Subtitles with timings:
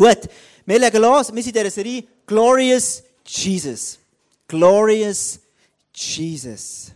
[0.00, 0.30] Gut,
[0.64, 1.30] wir legen los.
[1.30, 3.98] Wir sind in dieser Serie Glorious Jesus.
[4.48, 5.38] Glorious
[5.94, 6.90] Jesus.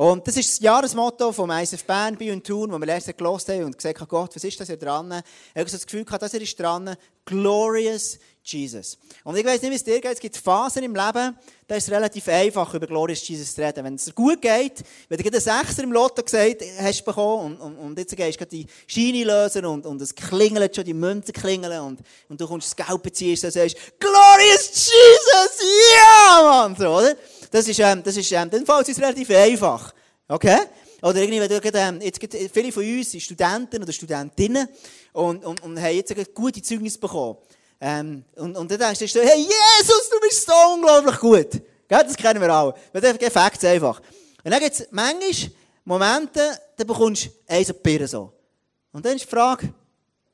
[0.00, 3.50] Und das ist das Jahresmotto vom ISF Bern bei und Thun, wo wir letztes gelost
[3.50, 5.22] haben und gesagt haben, Gott, was ist das hier dran?
[5.52, 6.96] Ich habe das Gefühl gehabt, das hier ist dran.
[7.26, 8.96] Glorious Jesus.
[9.24, 10.14] Und ich weiß nicht, wie es dir geht.
[10.14, 11.36] Es gibt Phasen im Leben,
[11.68, 13.84] da ist es relativ einfach, über Glorious Jesus zu reden.
[13.84, 17.60] Wenn es dir gut geht, wenn du gerade einen Sechser im Lotto gesagt hast bekommen
[17.60, 20.94] und, und, und jetzt gehst du die Scheine lösen und, und es klingelt schon, die
[20.94, 26.74] Münzen klingeln und, und du kommst das Geld beziehen und sagst, Glorious Jesus, ja, Mann,
[26.74, 27.14] so, oder?
[27.50, 29.92] Das ist, ähm, das ist, ähm, dann fällt es relativ einfach.
[30.28, 30.58] Okay?
[31.02, 34.68] Oder irgendwie, wenn du, ähm, jetzt gibt viele von uns sind Studenten oder Studentinnen
[35.12, 37.38] und, und, und haben jetzt gute Zeugnis bekommen.
[37.80, 41.50] Ähm, und, und dann denkst du, hey Jesus, du bist so unglaublich gut.
[41.88, 42.04] Gell?
[42.04, 42.74] Das kennen wir alle.
[42.92, 44.00] Das sind Facts einfach.
[44.44, 45.50] Und dann gibt es manchmal
[45.84, 48.32] Momente, da bekommst du eins so Birne so.
[48.92, 49.72] Und dann ist die Frage,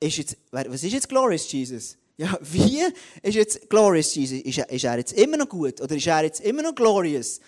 [0.00, 1.96] ist jetzt, was ist jetzt Glorious Jesus?
[2.18, 2.82] Ja, wie
[3.22, 4.40] ist jetzt Glorious Jesus?
[4.40, 5.80] Ist er, ist jetzt immer noch gut?
[5.80, 7.40] Oder ist er jetzt immer noch glorious?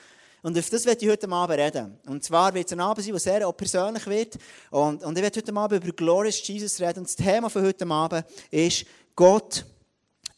[0.42, 1.98] Und auf das werde ich heute Abend reden.
[2.06, 4.37] Und zwar wird es ein Abend sein, der sehr auch persönlich wird.
[4.70, 7.01] Und, und ich werde heute Abend über Glorious Jesus reden.
[7.01, 8.84] Und das Thema von heute Abend ist,
[9.17, 9.65] Gott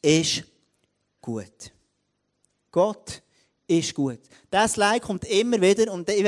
[0.00, 0.44] ist
[1.20, 1.72] gut.
[2.70, 3.22] Gott
[3.66, 4.20] ist gut.
[4.48, 6.24] Das Like kommt immer wieder und ich,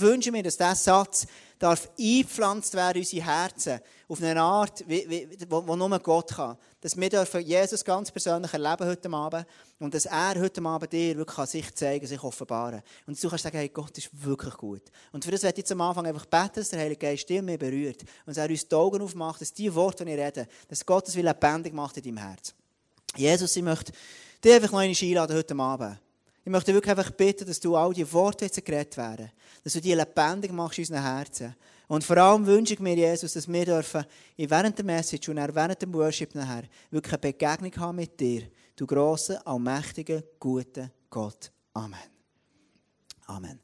[0.00, 1.26] wünsche mir, dass dieser Satz
[1.58, 3.80] darf eingepflanzt werden in unsere Herzen.
[4.08, 6.56] Auf eine Art, wie, wie, wo, wo nur Gott kann.
[6.80, 9.46] Dass wir dürfen Jesus ganz persönlich erleben heute Abend
[9.78, 13.58] und dass er heute Abend dir wirklich sich zeigen, sich offenbaren Und du kannst sagen,
[13.58, 14.82] hey, Gott ist wirklich gut.
[15.12, 17.42] Und für das werde ich jetzt am Anfang einfach beten, dass der Heilige Geist dir
[17.42, 20.48] mehr berührt und dass er uns die Augen aufmacht, dass die Worte, die ich rede,
[20.68, 22.54] dass Gott das will lebendig macht in deinem Herz.
[23.14, 23.92] Jesus, ich möchte
[24.42, 25.98] dich einfach noch einladen heute Abend.
[26.48, 29.30] Ich möchte wirklich einfach bitten, dass du all die Worte jetzt geredet werden,
[29.62, 31.54] dass du die lebendig machst in unseren Herzen.
[31.88, 34.04] Und vor allem wünsche ich mir, Jesus, dass wir dürfen
[34.36, 38.42] während der Message und während dem Worship nachher wirklich eine Begegnung haben mit dir,
[38.76, 41.50] du grossen, allmächtigen, guten Gott.
[41.72, 41.98] Amen.
[43.26, 43.60] Amen.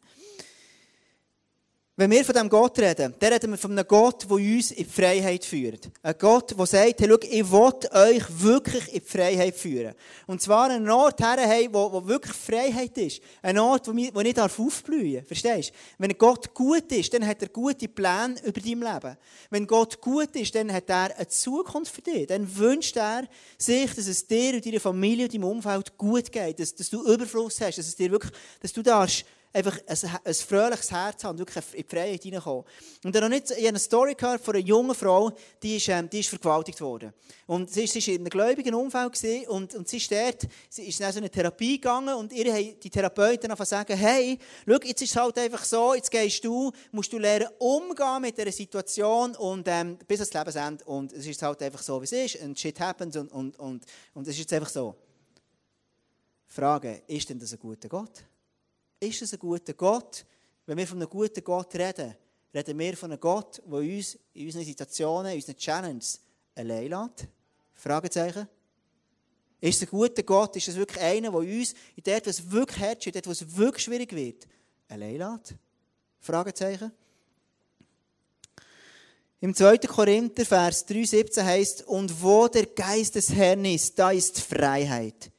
[1.97, 4.79] Wenn wir von diesem Gott reden, dann reden wir von einem Gott, der uns in
[4.79, 5.91] die Freiheit führt.
[6.03, 9.95] Ein Gott, der sagt, hey, schau, ich will euch wirklich in die Freiheit führen.
[10.27, 13.23] Und zwar einen Ort her, wo, wo wirklich Freiheit ist.
[13.43, 15.27] Ein Ort, wo, wo ich aufblühen darf.
[15.29, 15.75] Verstehst du?
[15.99, 19.17] Wenn Gott gut ist, dann hat er gute Pläne über dein Leben.
[19.51, 22.27] Wenn Gott gut ist, dann hat er eine Zukunft für dich.
[22.27, 26.59] Dann wünscht er sich, dass es dir und deiner Familie und deinem Umfeld gut geht.
[26.59, 27.79] Dass, dass du Überfluss hast.
[27.79, 31.65] Dass es dir wirklich, dass du darfst, einfach ein, ein fröhliches Herz haben und wirklich
[31.73, 32.65] in die Freiheit hineinkommen.
[33.05, 35.31] Und dann noch nicht, ich eine Story gehört von einer jungen Frau,
[35.63, 37.13] die ist, ähm, die ist vergewaltigt worden.
[37.47, 41.13] Und sie war in einem gläubigen Umfeld und, und sie ist dort, sie ist in
[41.13, 45.11] so eine Therapie gegangen und ihr haben die Therapeuten einfach sagen, hey, schau, jetzt ist
[45.11, 49.69] es halt einfach so, jetzt gehst du, musst du lernen umgehen mit dieser Situation und
[49.69, 52.79] ähm, bis ans Lebensende und es ist halt einfach so, wie es ist und shit
[52.81, 54.97] happens und, und, und, und es ist jetzt einfach so.
[56.47, 58.25] Frage, ist denn das ein guter Gott?
[59.09, 60.25] Ist es ein guter Gott?
[60.67, 62.15] Wenn wir von einem guten Gott reden,
[62.55, 66.21] reden wir von einem Gott, der uns in unseren Situationen, in unseren Challenges
[66.55, 67.29] allein lässt?
[67.75, 68.49] Fragezeichen.
[69.61, 70.57] Ist es ein guter Gott?
[70.57, 74.13] Ist es wirklich einer, der uns in dort, was wirklich hart dort, was wirklich schwierig
[74.15, 74.47] wird,
[74.89, 75.55] allein lässt?
[76.21, 76.93] Fragezeichen.
[79.41, 79.79] Im 2.
[79.79, 85.31] Korinther, Vers 3,17 heißt, und wo der Geist des Herrn ist, da ist Freiheit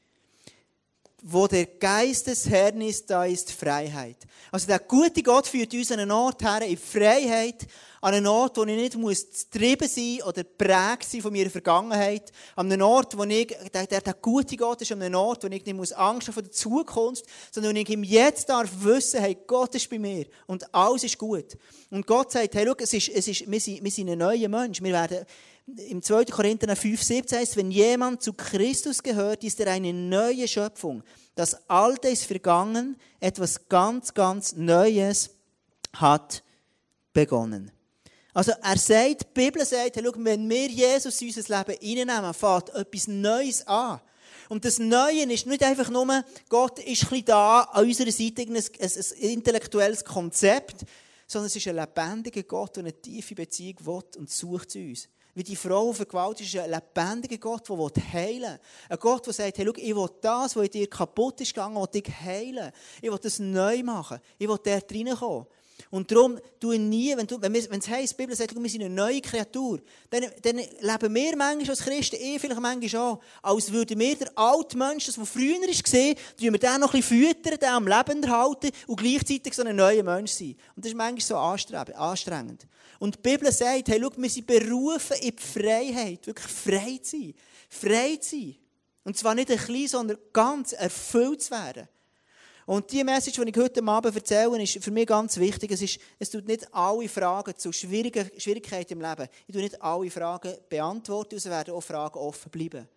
[1.28, 4.18] wo der Geist des Herrn ist, da ist Freiheit.
[4.52, 7.66] Also der gute Gott führt uns an einen Ort her, in Freiheit,
[8.00, 12.32] an einen Ort, wo ich nicht muss getrieben sein oder prägt sein von meiner Vergangenheit,
[12.56, 15.48] an einen Ort, wo ich, der, der, der gute Gott ist an einem Ort, wo
[15.48, 19.20] ich nicht muss Angst haben vor der Zukunft, sondern wo ich ihm jetzt darf wissen,
[19.20, 21.58] hey, Gott ist bei mir und alles ist gut.
[21.90, 24.48] Und Gott sagt, hey, schau, es ist, es ist, wir, sind, wir sind ein neuer
[24.48, 25.26] Mensch, wir werden,
[25.68, 26.26] im 2.
[26.26, 31.04] Korinther 5, 17 heißt, wenn jemand zu Christus gehört, ist er eine neue Schöpfung.
[31.34, 35.32] Das Alte ist vergangen, etwas ganz, ganz Neues
[35.94, 36.44] hat
[37.14, 37.72] begonnen.
[38.34, 42.70] Also er sagt, die Bibel sagt, hey, wenn wir Jesus in unser Leben hineinnehmen, fängt
[42.70, 44.02] etwas Neues an.
[44.50, 48.44] Und das Neue ist nicht einfach nur, Gott ist ein bisschen da an unserer Seite,
[48.44, 50.86] ein, ein, ein intellektuelles Konzept,
[51.26, 55.08] sondern es ist ein lebendiger Gott, der eine tiefe Beziehung will und sucht zu uns.
[55.36, 58.60] Wie die Frau vergewaltigt ist, ein lebendiger Gott, der heilen will.
[58.88, 61.76] Ein Gott, der sagt, hey, schau, ich will das, was in dir kaputt ist gegangen,
[61.76, 62.72] will ich heilen.
[63.02, 64.20] Ich will das neu machen.
[64.38, 65.46] Ich will dort reinkommen.
[65.92, 68.70] Und darum, du nie, wenn, du, wenn, wir, wenn es heisst, die Bibel sagt, wir
[68.70, 73.22] sind eine neue Kreatur, dann, dann leben wir manchmal als Christen, eh vielleicht manchmal auch,
[73.42, 77.02] als würden wir den alten Menschen, das, der früher war, tun wir den noch ein
[77.02, 80.56] bisschen füttern, den am Leben erhalten und gleichzeitig so ein neuer Mensch sein.
[80.76, 81.36] Und das ist manchmal so
[81.96, 82.68] anstrengend.
[83.00, 87.18] Und die Bibel sagt, hey, schau, wir sind berufen in die Freiheit, wirklich frei zu
[87.18, 87.34] sein.
[87.70, 88.56] Frei zu sein.
[89.04, 91.88] Und zwar nicht ein klein, sondern ganz erfüllt zu werden.
[92.66, 95.72] Und die Message, die ich heute Abend erzähle, ist für mich ganz wichtig.
[95.72, 99.28] Es, ist, es tut nicht alle Fragen zu schwierigen Schwierigkeiten im Leben.
[99.46, 102.88] Ich tue nicht alle Fragen beantworten, es werden auch Fragen offen bleiben.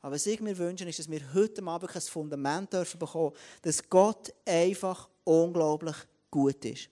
[0.00, 3.86] Aber was ich mir wünsche, ist, dass wir heute Abend ein Fundament dürfen bekommen, dass
[3.90, 5.96] Gott einfach unglaublich
[6.30, 6.88] gut ist.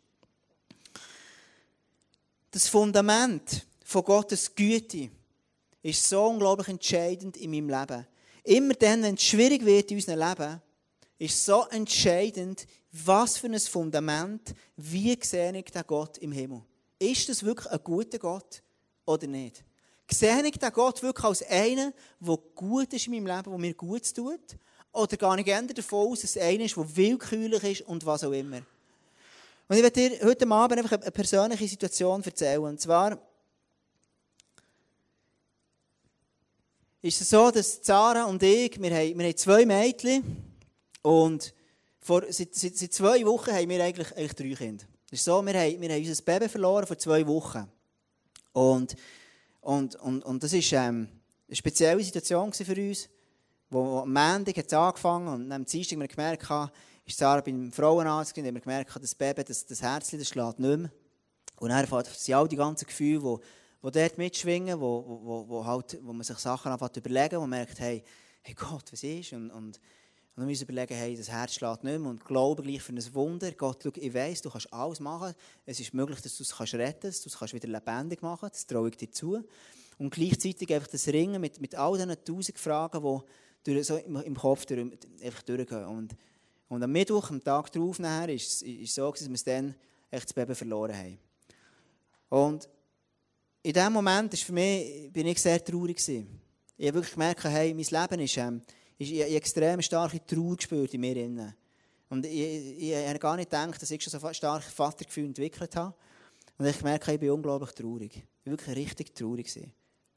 [2.51, 5.09] Das Fundament von Gottes Güte
[5.83, 8.07] ist so unglaublich entscheidend in meinem Leben.
[8.45, 10.61] Immer dann, wenn es schwierig wird in unserem Leben,
[11.19, 16.63] ist so entscheidend, was für ein Fundament, wie sehe ich den Gott im Himmel.
[16.99, 18.63] Ist das wirklich ein guter Gott
[19.05, 19.65] oder nicht?
[20.11, 23.75] Sehe ich den Gott wirklich als einen, der gut ist in meinem Leben, der mir
[23.75, 24.57] gut tut?
[24.93, 28.25] Oder gehe ich eher davon aus, dass es einer ist, der willkürlich ist und was
[28.25, 28.63] auch immer?
[29.69, 32.63] Und ich werde dir heute Abend einfach eine persönliche Situation erzählen.
[32.63, 33.19] Und zwar
[37.03, 40.48] ist es so, dass Zara und ich, wir haben, wir haben zwei Mädchen,
[41.09, 41.55] und
[42.01, 44.85] vor, seit, seit, seit, zwei Wochen haben wir eigentlich, eigentlich drei Kinder.
[45.11, 47.67] Ist so, wir haben, wir haben unser Baby verloren vor zwei Wochen.
[48.53, 48.95] Und,
[49.63, 51.09] und, und, und das war ähm,
[51.47, 53.09] eine spezielle Situation für uns,
[53.71, 56.73] wo am Montag hat es angefangen und am Dienstag haben wir gemerkt,
[57.07, 60.59] ist Sarah beim Frauenarzt und haben wir gemerkt, das Baby, das, das Herzchen, das schlägt
[60.59, 60.91] nicht mehr.
[61.57, 65.99] Und dann sind all die ganzen Gefühle, die, die dort mitschwingen, wo, wo, wo, halt,
[66.03, 68.05] wo man sich Sachen anfängt überlegen, wo man merkt, hey,
[68.43, 69.33] hey Gott, was ist?
[69.33, 69.81] Und, und,
[70.39, 72.93] und dann müssen wir überlegen, hey, das Herz schlägt nicht mehr und glaube gleich für
[72.93, 73.51] ein Wunder.
[73.51, 75.35] Gott, schau, ich weiss, du kannst alles machen.
[75.67, 78.43] Es ist möglich, dass du es kannst retten kannst, dass du es wieder lebendig machen
[78.43, 78.55] kannst.
[78.55, 79.43] Das traue ich dir zu.
[79.99, 84.15] Und gleichzeitig einfach das Ringen mit, mit all diesen tausend Fragen, die durch, so im,
[84.15, 84.93] im Kopf durch,
[85.25, 85.87] einfach durchgehen.
[85.87, 86.15] Und,
[86.69, 89.75] und am Mittwoch, am Tag darauf, nachher, ist es so, dass wir es dann
[90.09, 91.19] echt das Baby verloren haben.
[92.29, 92.69] Und
[93.65, 95.97] in diesem Moment ist für mich, bin ich sehr traurig.
[95.97, 96.41] Gewesen.
[96.77, 98.37] Ich habe wirklich gemerkt, hey, mein Leben ist...
[98.37, 98.63] Ähm,
[98.99, 101.55] ich, ich, ich extrem starke Trauer gespürt in mir.
[102.11, 105.95] Und ich, ich, habe gar nicht gedacht, dass ich schon so stark Vatergefühl entwickelt habe.
[106.59, 108.17] Und ich merke, ich bin unglaublich traurig.
[108.17, 109.69] Ich war wirklich richtig traurig.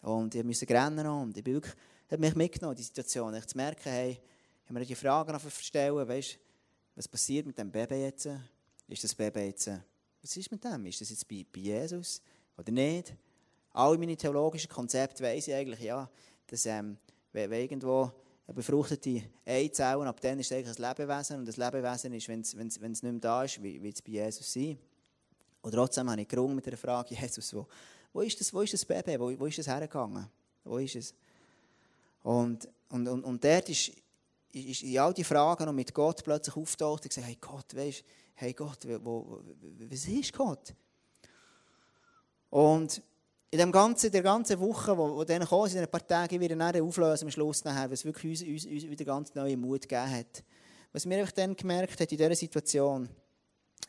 [0.01, 1.75] Und ich musste rennen und ich bin wirklich,
[2.09, 3.35] hat mich mitgenommen, die Situation.
[3.35, 4.19] Ich zu merken, hey,
[4.65, 6.39] ich mir die Fragen stellen, weißt,
[6.95, 8.27] was passiert mit dem Baby jetzt?
[8.87, 9.69] Ist das Baby jetzt,
[10.21, 10.85] was ist mit dem?
[10.85, 12.21] Ist das jetzt bei, bei Jesus
[12.57, 13.13] oder nicht?
[13.73, 16.09] Alle meine theologischen Konzepte weiss ich eigentlich, ja,
[16.47, 16.97] dass ähm,
[17.31, 18.11] wenn irgendwo
[18.47, 21.39] befruchtete Eizellen, ab dann ist es eigentlich ein Lebewesen.
[21.39, 24.51] Und das Lebewesen ist, wenn es nicht mehr da ist, wie, wie es bei Jesus
[24.51, 24.77] sein.
[25.61, 27.67] Und trotzdem habe ich gerungen mit der Frage, Jesus, wo,
[28.13, 29.19] wo, ist, das, wo ist das Baby?
[29.19, 30.27] Wo, wo ist das hergegangen?
[30.63, 31.13] Wo ist es?
[32.23, 33.91] Und, und, und, und dort ist,
[34.51, 38.03] ist in all die Fragen und mit Gott plötzlich auftaucht und gesagt, hey Gott, weißt,
[38.35, 39.43] hey Gott, wo, wo,
[39.89, 40.73] was ist Gott?
[42.49, 43.01] Und
[43.53, 46.55] in dem ganzen, der ganzen Woche, wo, wo dann kam, in ein paar Tagen wieder
[46.55, 50.09] nachher auflösen am Schluss nachher, was wirklich uns, uns, uns wieder ganz neuen Mut gegeben
[50.09, 50.43] hat.
[50.93, 53.09] Was mir einfach dann gemerkt hat in dieser Situation,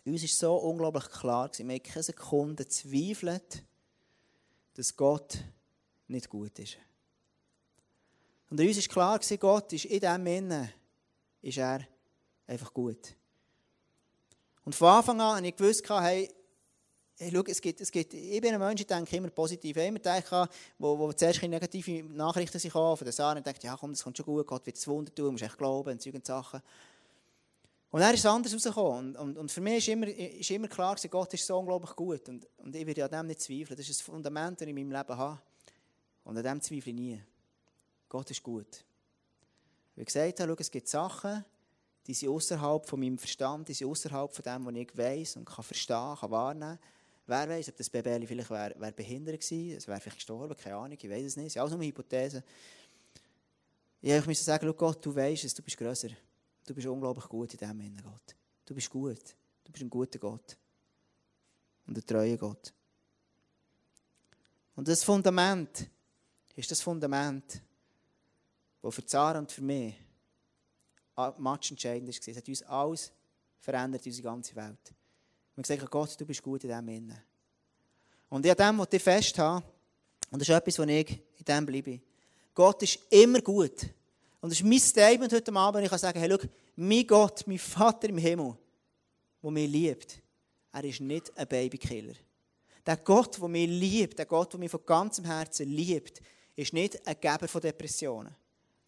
[0.04, 3.62] uns ist so unglaublich klar gewesen, wir haben keine Sekunde zweifelt,
[4.74, 5.38] dass Gott
[6.08, 6.76] nicht gut ist.
[8.50, 10.72] Und uns ist klar gewesen, Gott ist in diesem Innen,
[11.40, 11.86] ist er
[12.48, 13.14] einfach gut.
[14.64, 16.28] Und von Anfang an habe ich gewusst, Hey,
[17.30, 19.76] schau, es gibt, es gibt, ich bin ein Mensch, ich denke immer positiv.
[19.76, 20.48] Ich immer denke,
[20.78, 24.16] wo, wo zuerst negative Nachrichten sind von der Sarah und denkt, ja komm, das kommt
[24.16, 26.62] schon gut, Gott wird es Wunder tun, du musst echt glauben und solche Sachen.
[27.90, 29.14] Und dann ist es anders rausgekommen.
[29.14, 31.94] Und, und, und für mich ist immer, ist immer klar gewesen, Gott ist so unglaublich
[31.94, 32.26] gut.
[32.26, 33.76] Und, und ich werde an dem nicht zweifeln.
[33.76, 35.38] Das ist das Fundament, das ich in meinem Leben habe.
[36.24, 37.22] Und an dem zweifle ich nie.
[38.08, 38.82] Gott ist gut.
[39.94, 41.44] Wie gesagt habe, schau, es gibt Sachen,
[42.06, 45.44] die sind außerhalb von meinem Verstand, die sind außerhalb von dem, was ich weiß und
[45.44, 46.78] kann verstehen, kann wahrnehmen.
[47.26, 50.76] Wer weiß, ob das Baby vielleicht wär, wär behindert gewesen, es wäre vielleicht gestorben, keine
[50.76, 51.46] Ahnung, ich weiß es nicht.
[51.46, 52.42] Das ist alles nur eine Hypothese.
[54.00, 56.08] Ich muss sagen, Gott, du weißt es, du bist grösser.
[56.66, 58.36] Du bist unglaublich gut in dem Sinne, Gott.
[58.64, 59.36] Du bist gut.
[59.64, 60.56] Du bist ein guter Gott.
[61.86, 62.72] Und ein treuer Gott.
[64.74, 65.88] Und das Fundament
[66.54, 67.60] ist das Fundament,
[68.80, 69.94] das für Zara und für mich
[71.38, 72.28] matchentscheidend war.
[72.28, 73.12] Es hat uns alles
[73.60, 74.92] verändert, unsere ganze Welt.
[75.62, 77.22] Haben gesagt, Gott, du bist gut in dem Innen.
[78.28, 79.64] Und ich an dem, was ich festhabe,
[80.30, 82.00] und das ist etwas, wo ich in dem bleibe.
[82.54, 83.82] Gott ist immer gut.
[84.40, 85.84] Und das ist mein Statement heute Abend.
[85.84, 88.56] Ich kann sagen, hey, schau, mein Gott, mein Vater im Himmel,
[89.42, 90.22] der mich liebt,
[90.72, 92.14] er ist nicht ein Babykiller.
[92.84, 96.20] Der Gott, der mich liebt, der Gott, der mich von ganzem Herzen liebt,
[96.56, 98.34] ist nicht ein Geber von Depressionen.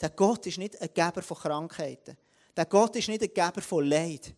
[0.01, 2.17] Der Gott ist nicht ein Geber von Krankheiten.
[2.57, 4.35] Der Gott ist nicht ein Geber von Leid.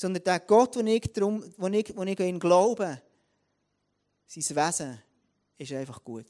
[0.00, 3.02] Sondern der Gott, wo ich, darum, wo ich, wo ich ihn glaube,
[4.26, 4.98] sein Wesen
[5.58, 6.24] ist einfach gut.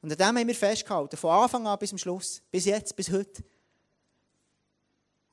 [0.00, 3.10] Und an dem haben wir festgehalten, von Anfang an bis zum Schluss, bis jetzt, bis
[3.10, 3.42] heute.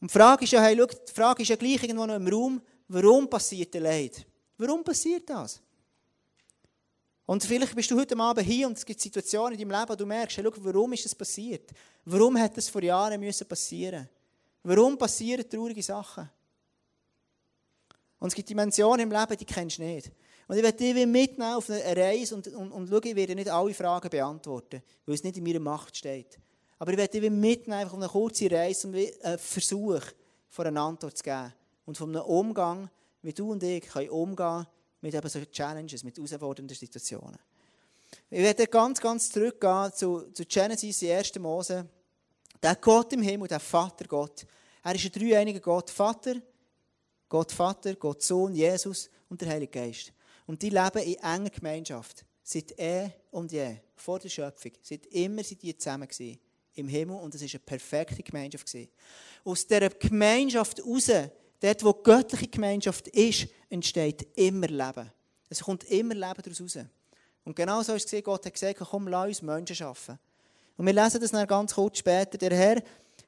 [0.01, 2.27] Und die Frage ist ja, hey, schau, die Frage ist ja gleich irgendwo noch im
[2.27, 4.25] Raum, warum passiert der Leid?
[4.57, 5.61] Warum passiert das?
[7.27, 9.95] Und vielleicht bist du heute Abend hier und es gibt Situationen in deinem Leben, wo
[9.95, 11.69] du merkst, hey, schau, warum ist das passiert?
[12.05, 14.09] Warum hat das vor Jahren müssen passieren?
[14.63, 16.27] Warum passieren traurige Sachen?
[18.23, 20.09] Und es gibt Dimensionen im Leben, die kennst du nicht.
[20.47, 23.49] Und ich werde dich mitnehmen auf eine Reise und, und, und schauen, ich werde nicht
[23.49, 26.39] alle Fragen beantworten, weil es nicht in meiner Macht steht.
[26.79, 29.99] Aber ich werde dich mitnehmen auf eine kurze Reise und einen Versuch,
[30.49, 31.53] von einer Antwort zu geben.
[31.85, 32.89] Und von einem Umgang,
[33.23, 34.67] wie du und ich können umgehen
[35.01, 37.39] mit eben solchen Challenges, mit herausfordernden Situationen.
[38.29, 41.89] Ich werde ganz, ganz zurückgehen zu, zu Genesis, die erste Mose.
[42.61, 44.45] Der Gott im Himmel, der Vater Gott,
[44.81, 45.89] er ist ein dreieiniger Gott.
[45.89, 46.35] Vater,
[47.33, 50.13] Gott Vater, Gott Sohn, Jesus und der Heilige Geist.
[50.45, 52.23] Und die leben in enger Gemeinschaft.
[52.43, 54.73] Seit eh und je, vor der Schöpfung.
[54.83, 56.37] Seit immer sind die zusammen gewesen
[56.75, 58.77] im Himmel und es war eine perfekte Gemeinschaft.
[59.43, 61.09] Aus dieser Gemeinschaft heraus,
[61.59, 65.11] dort wo göttliche Gemeinschaft ist, entsteht immer Leben.
[65.49, 66.77] Es kommt immer Leben daraus raus.
[67.45, 70.19] Und genau so ist es Gott hat gesagt, komm, lass uns Menschen schaffen.
[70.77, 72.37] Und wir lesen das dann ganz kurz später.
[72.37, 72.83] Der Herr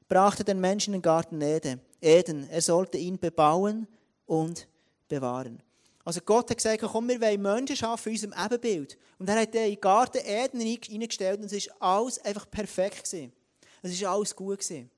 [0.08, 2.50] brachte den Menschen in den Garten Eden.
[2.50, 3.88] Er sollte ihn bebauen
[4.26, 4.68] und
[5.08, 5.62] bewahren.
[6.04, 8.98] Also Gott hat gesagt, komm, wir wollen Menschen schaffen in unserem Ebenbild.
[9.18, 13.04] Und er hat den in den Garten Eden hineingestellt und es war alles einfach perfekt.
[13.04, 13.34] Gewesen.
[13.82, 14.60] Es war alles gut.
[14.60, 14.92] Gewesen.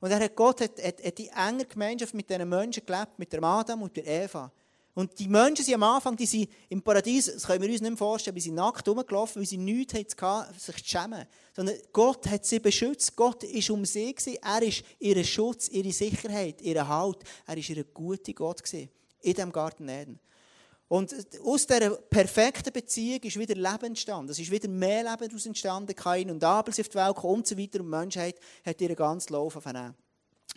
[0.00, 3.32] Und er hat, Gott hat, hat, hat die enge Gemeinschaft mit diesen Menschen gelebt, mit
[3.32, 4.52] der Adam und der Eva.
[4.94, 7.90] Und die Menschen sind am Anfang, die sind im Paradies, das können wir uns nicht
[7.90, 11.24] mehr vorstellen, wie sie nackt rumgelaufen, weil sie nichts hatten, sich zu schämen.
[11.56, 13.16] Sondern Gott hat sie beschützt.
[13.16, 14.14] Gott war um sie.
[14.14, 14.38] Gewesen.
[14.42, 17.18] Er ist ihr Schutz, ihre Sicherheit, ihr Halt.
[17.46, 18.90] Er war ihr guter Gott gewesen,
[19.22, 20.20] in diesem Garten Eden.
[20.88, 24.30] Und aus dieser perfekten Beziehung ist wieder Leben entstanden.
[24.30, 25.96] Es ist wieder mehr Leben daraus entstanden.
[25.96, 27.80] Kain und Abel sind auf die Welt gekommen und so weiter.
[27.80, 29.94] Und die Menschheit hat ihren ganzen Lauf vernehmen.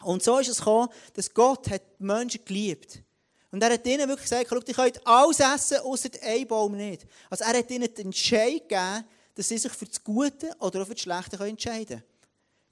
[0.03, 3.01] Und so ist es gekommen, dass Gott hat die Menschen geliebt.
[3.55, 7.05] Und er hat ihnen wirklich gesagt, ihr könnt alles essen, außer den Baum nicht.
[7.29, 10.87] Also er hat ihnen den Entscheid gegeben, dass sie sich für das Gute oder auch
[10.87, 12.03] für das Schlechte entscheiden können.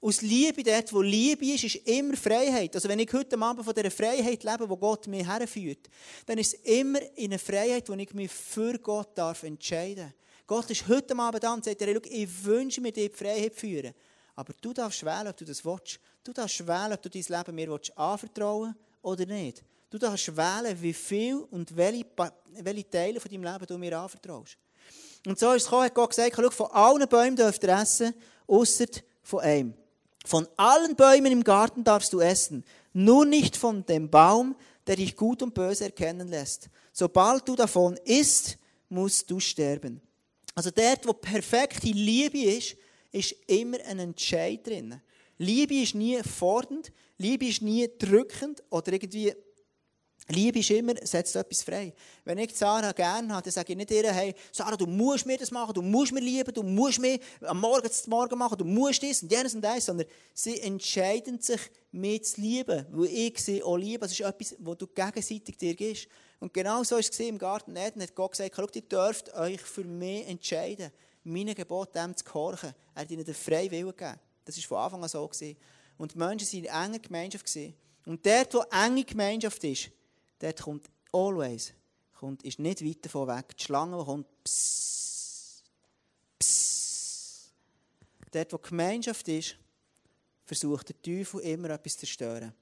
[0.02, 2.74] Aus Liebe, dort wo Liebe ist, ist immer Freiheit.
[2.74, 5.88] Also wenn ich heute Abend von dieser Freiheit lebe, wo Gott mich herführt,
[6.26, 10.12] dann ist es immer in einer Freiheit, wo ich mich für Gott darf entscheiden
[10.46, 13.94] Gott ist heute Abend da und sagt, ich wünsche mir dir die Freiheit führen.
[14.34, 15.98] Aber du darfst wählen, ob du das willst.
[16.22, 19.64] Du darfst wählen, ob du dein Leben mir anvertrauen willst oder nicht.
[19.94, 22.04] Du darfst wählen, wie viel und welche,
[22.64, 24.58] welche Teile von deinem Leben du mir anvertraust.
[25.24, 28.12] Und so ist es gekommen, hat Gott gesagt, von allen Bäumen dürft ihr essen,
[28.48, 28.86] außer
[29.22, 29.74] von einem.
[30.26, 35.14] Von allen Bäumen im Garten darfst du essen, nur nicht von dem Baum, der dich
[35.14, 36.68] gut und böse erkennen lässt.
[36.92, 38.58] Sobald du davon isst,
[38.88, 40.00] musst du sterben.
[40.56, 42.76] Also dort, wo perfekte Liebe ist,
[43.12, 45.00] ist immer ein Entscheid drin.
[45.38, 49.32] Liebe ist nie fordernd, Liebe ist nie drückend oder irgendwie
[50.28, 51.92] Liebe ist immer, setzt etwas frei.
[52.24, 55.36] Wenn ich Sarah gerne habe, dann sage ich nicht ihr, hey, Sarah, du musst mir
[55.36, 58.64] das machen, du musst mir lieben, du musst mir am Morgen zum Morgen machen, du
[58.64, 61.60] musst das und jenes und das, sondern sie entscheiden sich,
[61.92, 64.00] mir zu lieben, weil ich sie auch liebe.
[64.00, 66.08] Das ist etwas, was du gegenseitig dir gibst.
[66.40, 69.84] Und genau so war es im Garten Eden, hat Gott gesagt, ihr dürft euch für
[69.84, 70.90] mich entscheiden,
[71.22, 72.74] meine Gebot dem zu gehorchen.
[72.94, 74.18] Er hat ihnen den freien Willen gegeben.
[74.44, 75.30] Das war von Anfang an so.
[75.96, 77.58] Und die Menschen waren in enger Gemeinschaft.
[78.06, 79.90] Und dort, wo enge Gemeinschaft ist,
[80.44, 81.72] dort kommt always,
[82.12, 85.64] kommt, ist nicht weit davon weg, die Schlange, die kommt, psst.
[88.30, 89.56] Dort, wo Gemeinschaft ist,
[90.44, 92.52] versucht der Teufel immer etwas zu zerstören.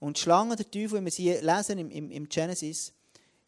[0.00, 2.92] Und die Schlange, der Teufel, wie wir sie lesen im, im, im Genesis,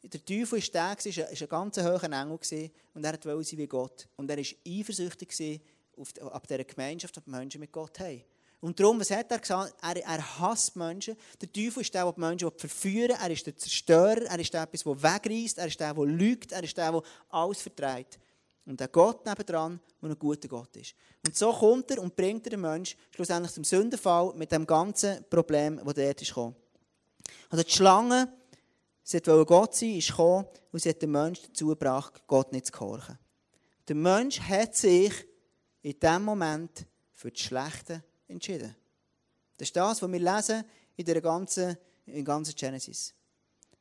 [0.02, 4.06] der Teufel war der, war ein, ein ganz hoher Engel und er wollte wie Gott.
[4.16, 5.60] Und er war eifersüchtig
[5.96, 8.22] auf, auf dieser Gemeinschaft, die Menschen mit Gott haben.
[8.64, 9.74] Und darum, was hat er gesagt?
[9.82, 11.18] Er, er hasst Menschen.
[11.38, 13.14] Der Teufel ist der, der die Menschen verführen.
[13.20, 14.22] Er ist der Zerstörer.
[14.22, 15.58] Er ist der, der wegreißt.
[15.58, 16.50] Er ist der, der lügt.
[16.50, 18.18] Er ist der, der alles vertreibt.
[18.64, 20.94] Und der Gott nebendran, der ein guter Gott ist.
[21.26, 25.22] Und so kommt er und bringt er den Menschen schlussendlich zum Sündenfall mit dem ganzen
[25.28, 26.56] Problem, das dort ist gekommen.
[27.50, 28.32] Also die Schlange,
[29.02, 32.64] sie wollte Gott sein, ist gekommen und sie hat den Menschen dazu gebracht, Gott nicht
[32.64, 33.18] zu gehorchen.
[33.86, 35.12] Der Mensch hat sich
[35.82, 38.74] in dem Moment für das Schlechte entschieden.
[39.56, 40.64] Das ist das, was wir lesen
[40.96, 41.76] in der ganzen,
[42.06, 43.14] in ganzen Genesis.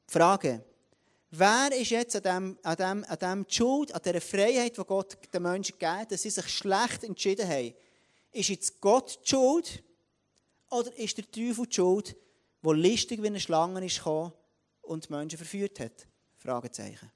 [0.07, 0.63] Die Frage,
[1.35, 4.83] Wer ist jetzt an dem, an dem, an dem die Schuld, an dieser Freiheit, die
[4.83, 7.73] Gott den Menschen gegeben dass sie sich schlecht entschieden haben?
[8.31, 9.83] Ist jetzt Gott die Schuld
[10.69, 12.15] oder ist der Teufel die Schuld,
[12.63, 14.31] der listig wie eine Schlange ist gekommen
[14.83, 16.05] und die Menschen verführt hat?
[16.37, 17.11] Fragezeichen.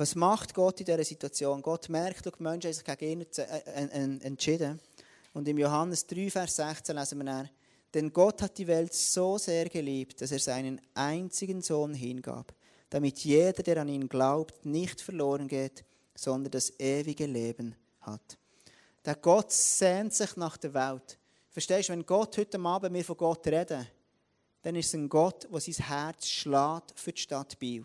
[0.00, 1.60] Was macht Gott in dieser Situation?
[1.60, 4.80] Gott merkt, die Menschen haben sich gegen ihn äh, äh, entschieden.
[5.34, 7.50] Und im Johannes 3, Vers 16 lesen wir dann,
[7.92, 12.54] denn Gott hat die Welt so sehr geliebt, dass er seinen einzigen Sohn hingab,
[12.88, 18.38] damit jeder, der an ihn glaubt, nicht verloren geht, sondern das ewige Leben hat.
[19.04, 21.18] Der Gott sehnt sich nach der Welt.
[21.50, 23.86] Verstehst du, wenn Gott heute Abend mir von Gott reden,
[24.62, 27.84] dann ist es ein Gott, der sein Herz schlägt für die Stadt Biel.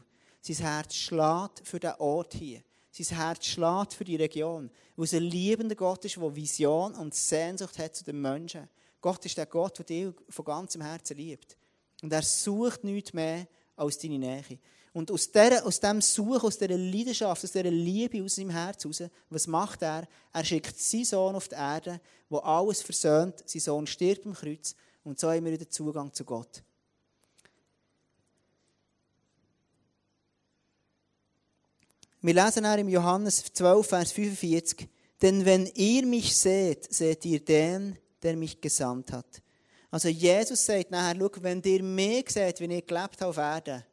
[0.54, 2.62] Sein Herz schlägt für den Ort hier.
[2.92, 4.70] Sein Herz schlägt für die Region.
[4.96, 8.70] Weil es ein liebender Gott ist, der Vision und Sehnsucht hat zu den Menschen.
[9.02, 11.58] Gott ist der Gott, der dich von ganzem Herzen liebt.
[12.04, 14.60] Und er sucht nichts mehr als deine Nähe.
[14.94, 18.84] Und aus, dieser, aus dem Suchen, aus dieser Leidenschaft, aus dieser Liebe aus seinem Herz
[18.84, 20.08] heraus, was macht er?
[20.32, 22.00] Er schickt seinen Sohn auf die Erde,
[22.30, 23.44] wo alles versöhnt.
[23.46, 26.64] Sein Sohn stirbt am Kreuz und so haben wir wieder Zugang zu Gott.
[32.26, 34.90] Wir lesen dann im Johannes 12, Vers 45,
[35.22, 39.44] denn wenn ihr mich seht, seht ihr den, der mich gesandt hat.
[39.92, 43.84] Also Jesus sagt nachher, schau, wenn ihr mich seht, wie ich gelebt habe auf Erden,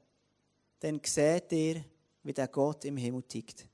[0.81, 1.85] dann seht ihr,
[2.23, 3.67] wie der Gott im Himmel tickt.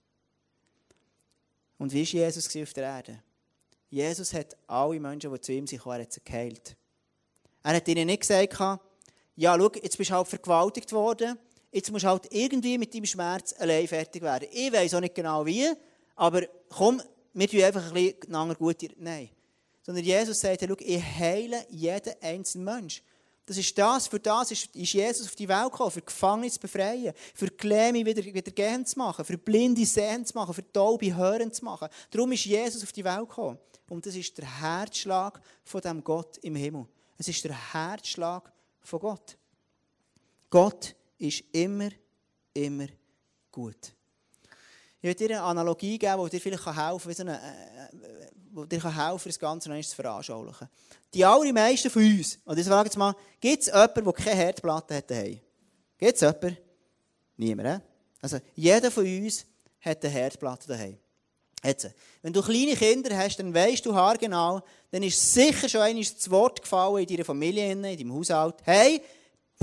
[1.78, 3.22] Und wie war Jesus auf der Erde?
[3.90, 5.84] Jesus hat alle Menschen, die zu ihm sind,
[6.24, 6.76] geheilt.
[7.62, 8.58] Er hat ihnen nicht gesagt,
[9.36, 11.38] ja, schau, jetzt bist du halt vergewaltigt worden,
[11.72, 14.48] jetzt musst du halt irgendwie mit deinem Schmerz allein fertig werden.
[14.52, 15.68] Ich weiß auch nicht genau wie,
[16.16, 17.02] aber komm,
[17.34, 18.76] wir tun einfach ein bisschen gut.
[18.96, 19.30] Nein.
[19.82, 23.04] Sondern Jesus sagt, schau, ich heile jeden einzelnen Menschen.
[23.46, 27.14] Das ist das, für das ist, Jesus auf die Welt gekommen, für Gefangene zu befreien,
[27.34, 31.50] für Gelähme wieder, wieder gehen zu machen, für Blinde sehen zu machen, für Taube hören
[31.50, 31.88] zu machen.
[32.10, 33.58] Darum ist Jesus auf die Welt gekommen.
[33.88, 36.86] Und das ist der Herzschlag von dem Gott im Himmel.
[37.16, 39.38] Es ist der Herzschlag von Gott.
[40.50, 41.90] Gott ist immer,
[42.54, 42.86] immer
[43.50, 43.92] gut.
[45.00, 49.38] Ich werde dir eine Analogie geben, die dir vielleicht helfen kann, äh, dir helfen das
[49.38, 50.68] Ganze noch zu veranschaulichen.
[51.14, 52.66] Die allermeisten von uns, und ich
[52.96, 55.40] mal, gibt es jemanden, der keine Herdplatte hat daheim?
[55.96, 56.58] Gibt es jemanden?
[57.36, 57.82] Niemand?
[58.20, 59.46] Also, jeder von uns
[59.80, 60.98] hat eine Herdplatte daheim.
[61.64, 61.90] Jetzt,
[62.22, 66.30] wenn du kleine Kinder hast, dann weißt du haargenau, dann ist sicher schon einmal das
[66.30, 68.56] Wort gefallen in deiner Familie, in deinem Haushalt.
[68.64, 69.00] Hey,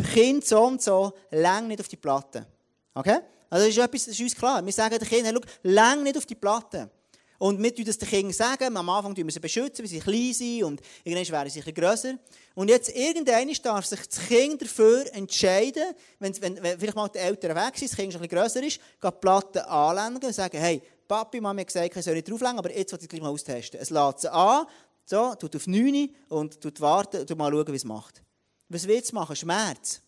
[0.03, 2.45] Kind so und so, läng nicht auf die Platte.
[2.93, 3.19] Okay?
[3.49, 4.65] Also das ist, etwas, das ist uns klar.
[4.65, 6.89] Wir sagen den Kindern, hey, schau, läng nicht auf die Platte.
[7.37, 9.99] Und wir tun das den Kindern sagen, am Anfang tun wir sie beschützen, weil sie
[9.99, 12.17] klein sind und irgendwann werden sie grösser.
[12.53, 17.19] Und jetzt irgendwann darf sich das Kind dafür entscheiden, wenn, wenn, wenn vielleicht mal die
[17.19, 20.57] Eltern weg sind, das Kind schon ein grösser ist, geht die Platte anlängen und sagen,
[20.57, 23.21] hey, Papi, Mama hat gesagt, ich soll nicht drauflegen, aber jetzt will ich es gleich
[23.21, 23.79] mal austesten.
[23.79, 24.65] Es lädt sie an,
[25.05, 28.24] so, tut auf 9 und tut warten und mal schauen, wie es macht.
[28.69, 29.35] Was willst du machen?
[29.35, 30.01] Schmerz.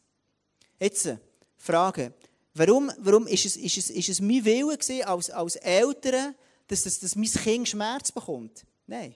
[0.80, 1.10] Jetzt,
[1.56, 2.14] Frage.
[2.54, 6.36] Warum, warum ist, es, ist, es, ist es mein Wille gewesen, als, als Eltern,
[6.68, 8.66] dass, dass, dass mein Kind Schmerz bekommt?
[8.88, 9.16] Nein.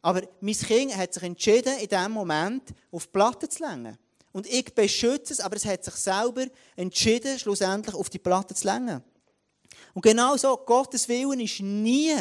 [0.00, 3.96] Aber mein Kind hat sich entschieden, in diesem Moment auf die Platte zu längen.
[4.32, 8.66] Und ich beschütze es, aber es hat sich selber entschieden, schlussendlich auf die Platte zu
[8.66, 9.02] längen.
[9.94, 12.14] Und genau so, Gottes Willen ist nie,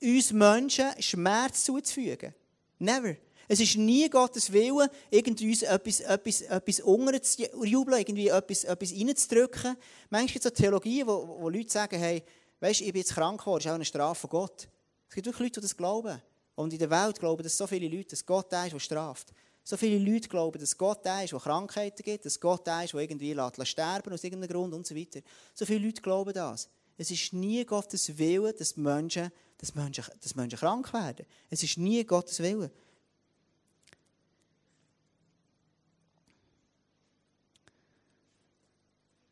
[0.00, 2.34] uns Menschen Schmerz zuzufügen.
[2.78, 3.16] Never.
[3.48, 9.76] Es ist nie Gottes Wille, irgendwie uns etwas, etwas, etwas unterzujubeln, irgendwie etwas, etwas reinzudrücken.
[10.10, 12.22] Manchmal gibt es so Theologien, wo, wo Leute sagen, hey,
[12.60, 14.68] weißt, ich bin jetzt krank geworden, das ist auch eine Strafe von Gott.
[15.08, 16.20] Es gibt wirklich Leute, die das glauben.
[16.54, 19.32] Und in der Welt glauben das so viele Leute, dass Gott der ist, der straft.
[19.64, 22.92] So viele Leute glauben, dass Gott der ist, der Krankheiten gibt, dass Gott der ist,
[22.92, 25.20] der irgendwie lässt, lässt sterben aus irgendeinem Grund und so weiter.
[25.54, 26.68] So viele Leute glauben das.
[26.96, 31.26] Es ist nie Gottes Wille, dass Menschen, dass Menschen, dass Menschen krank werden.
[31.48, 32.70] Es ist nie Gottes Wille.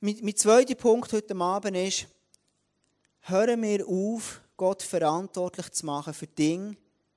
[0.01, 2.07] Mein, mein zweiter Punkt heute Abend ist,
[3.21, 6.77] hören wir auf, Gott verantwortlich zu machen für Dinge,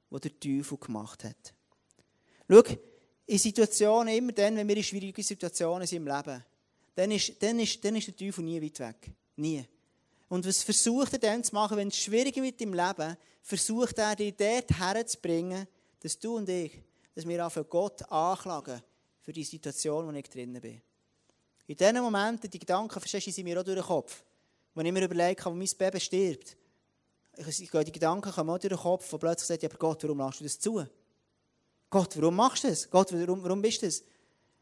[0.09, 1.53] die der Teufel gemacht hat.
[2.49, 2.63] Schau,
[3.25, 6.43] in Situationen, immer dann, wenn wir in schwierigen Situationen sind im Leben,
[6.95, 9.11] dann ist, dann ist, dann ist der Teufel nie weit weg.
[9.35, 9.65] Nie.
[10.29, 14.15] Und was versucht er dann zu machen, wenn es schwierig wird im Leben, versucht er
[14.15, 15.67] dich dort herzubringen,
[15.99, 16.71] dass du und ich,
[17.13, 18.81] dass wir für Gott anklagen
[19.21, 20.81] für die Situation, in der ich drinnen bin.
[21.69, 24.23] In diesen Momenten, die Gedanken, verstehst du, sind mir auch durch den Kopf.
[24.73, 26.57] Wenn ich mir überlege, wo mein Baby stirbt,
[27.37, 30.39] ich, die Gedanken kommen auch durch den Kopf, wo plötzlich sagt, aber Gott, warum lässt
[30.39, 30.83] du das zu?
[31.91, 32.89] Gott, warum machst du das?
[32.89, 34.03] Gott, warum, warum bist du das?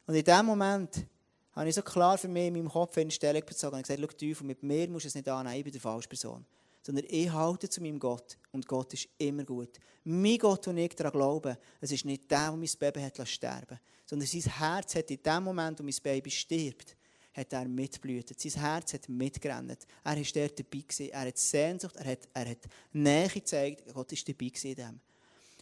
[0.06, 1.08] Und in dem Moment
[1.54, 4.28] habe ich so klar für mich in meinem Kopf eine Stellung bezogen und gesagt, schau,
[4.28, 6.46] Teufel, mit mir musst du es nicht annehmen, ich bin die falsche Person.
[6.82, 9.80] Sondern ich halte zu meinem Gott und Gott ist immer gut.
[10.04, 13.80] Mein Gott, und ich daran glaube, es ist nicht der, der mein Baby hat sterben
[14.08, 16.96] sondern sein Herz hat in dem Moment, wo mein Baby stirbt,
[17.34, 18.40] hat er mitblüht.
[18.40, 19.86] Sein Herz hat mitgerannt.
[20.04, 20.80] Er war dort dabei.
[20.80, 21.10] Gewesen.
[21.10, 22.58] Er hat Sehnsucht, er hat, er hat
[22.94, 23.84] Nähe gezeigt.
[23.94, 25.00] Gott war dabei in dem.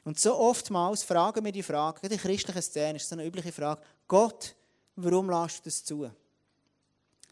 [0.03, 3.51] Und so oftmals fragen wir die Frage, gerade in christlichen Szenen ist so eine übliche
[3.51, 4.55] Frage, Gott,
[4.95, 6.09] warum lässt du das zu?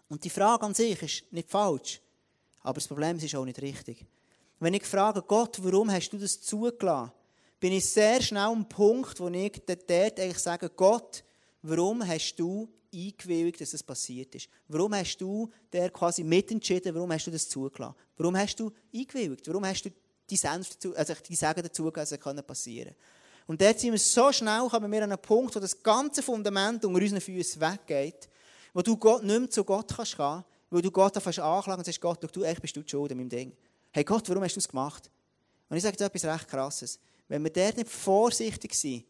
[0.09, 2.01] Und die Frage an sich ist nicht falsch,
[2.63, 4.05] aber das Problem ist auch nicht richtig.
[4.59, 7.11] Wenn ich frage, Gott, warum hast du das zugelassen,
[7.59, 11.23] bin ich sehr schnell am Punkt, wo ich dort eigentlich sage, Gott,
[11.61, 14.49] warum hast du eingewilligt, dass das passiert ist?
[14.67, 16.93] Warum hast du der quasi mitentschieden?
[16.95, 17.95] Warum hast du das zugelassen?
[18.17, 19.47] Warum hast du eingewilligt?
[19.47, 19.89] Warum hast du
[20.29, 22.95] die Senf dazu, also die Sagen dazu dass es passieren
[23.47, 26.85] Und dort sind wir so schnell, kommen wir an einen Punkt, wo das ganze Fundament
[26.85, 28.29] unter unseren Füßen weggeht,
[28.73, 30.43] wo du Gott nicht mehr zu Gott kannst gehen,
[30.73, 33.17] weil du Gott fast anklagen und sagst, Gott, du, echt bist du die Schuld an
[33.17, 33.53] meinem Ding.
[33.91, 35.09] Hey Gott, warum hast du das gemacht?
[35.69, 36.99] Und ich sage dir etwas recht Krasses.
[37.27, 39.05] Wenn wir dort nicht vorsichtig sind, die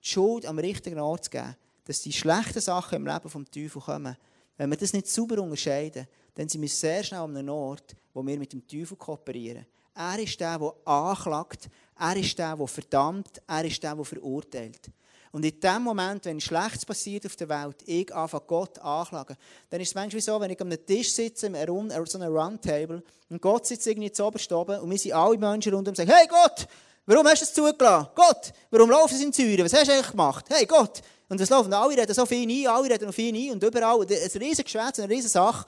[0.00, 4.16] Schuld am richtigen Ort zu geben, dass die schlechten Sachen im Leben vom Teufel kommen,
[4.56, 8.26] wenn wir das nicht sauber unterscheiden, dann sind wir sehr schnell an einem Ort, wo
[8.26, 9.66] wir mit dem Teufel kooperieren.
[9.94, 14.90] Er ist der, der anklagt, er ist der, der verdammt, er ist der, der verurteilt.
[15.32, 19.34] Und in dem Moment, wenn Schlechtes passiert auf der Welt, ich anfange Gott anklagen,
[19.70, 23.40] dann ist es manchmal so, wenn ich an einem Tisch sitze, so einem Roundtable, und
[23.40, 26.26] Gott sitzt irgendwie zu oberst oben, und wir sind alle Menschen rundum und sagen, hey
[26.26, 26.66] Gott,
[27.06, 28.08] warum hast du es zugelassen?
[28.14, 29.64] Gott, warum laufen sie in Zürich?
[29.64, 30.44] Was hast du eigentlich gemacht?
[30.50, 31.00] Hey Gott!
[31.30, 34.02] Und es laufen alle reden so viel ein, alle reden noch viel ein, und überall,
[34.02, 35.64] ein riesiges Geschwätz, eine riesige Sache.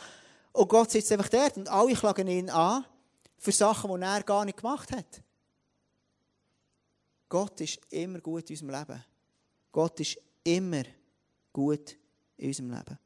[0.52, 2.84] Und Gott sitzt einfach dort, und alle klagen ihn an,
[3.38, 5.22] für Sachen, die er gar nicht gemacht hat.
[7.30, 9.04] Gott ist immer gut in unserem Leben.
[9.74, 10.84] Gott ist immer
[11.52, 11.96] gut
[12.36, 12.96] in unserem Leben.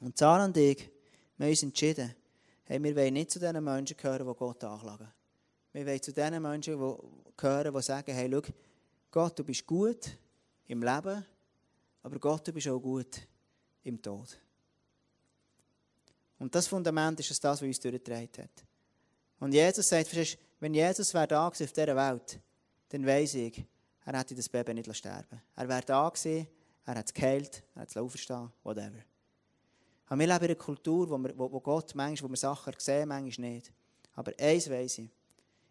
[0.00, 0.90] Und Sarah und ich,
[1.38, 2.14] wir haben uns entschieden,
[2.64, 5.10] hey, wir wollen nicht zu diesen Menschen gehören, die Gott anklagen.
[5.72, 6.74] Wir wollen zu diesen Menschen
[7.38, 8.52] gehören, die sagen, hey, schau,
[9.10, 10.10] Gott, du bist gut
[10.66, 11.24] im Leben,
[12.02, 13.26] aber Gott, du bist auch gut
[13.84, 14.38] im Tod.
[16.38, 18.64] Und das Fundament ist das, was uns durchgetragen hat.
[19.40, 20.14] Und Jesus sagt,
[20.60, 22.38] wenn Jesus da auf dieser Welt,
[22.90, 23.64] dann weiss ich,
[24.04, 26.46] er hätte das Baby nicht sterben Er wäre da gewesen,
[26.84, 28.98] er hat es geheilt, er hat es auferstehen, whatever.
[30.06, 33.08] Aber wir leben in einer Kultur, wo, wir, wo Gott manchmal, wo wir Sachen sehen,
[33.08, 33.72] manchmal nicht.
[34.14, 35.08] Aber eins weiss ich.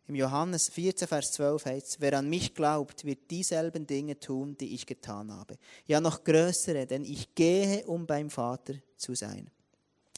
[0.08, 4.58] Im Johannes 14, Vers 12 heißt es, wer an mich glaubt, wird dieselben Dinge tun,
[4.58, 5.58] die ich getan habe.
[5.86, 9.50] Ja, noch größere, denn ich gehe, um beim Vater zu sein.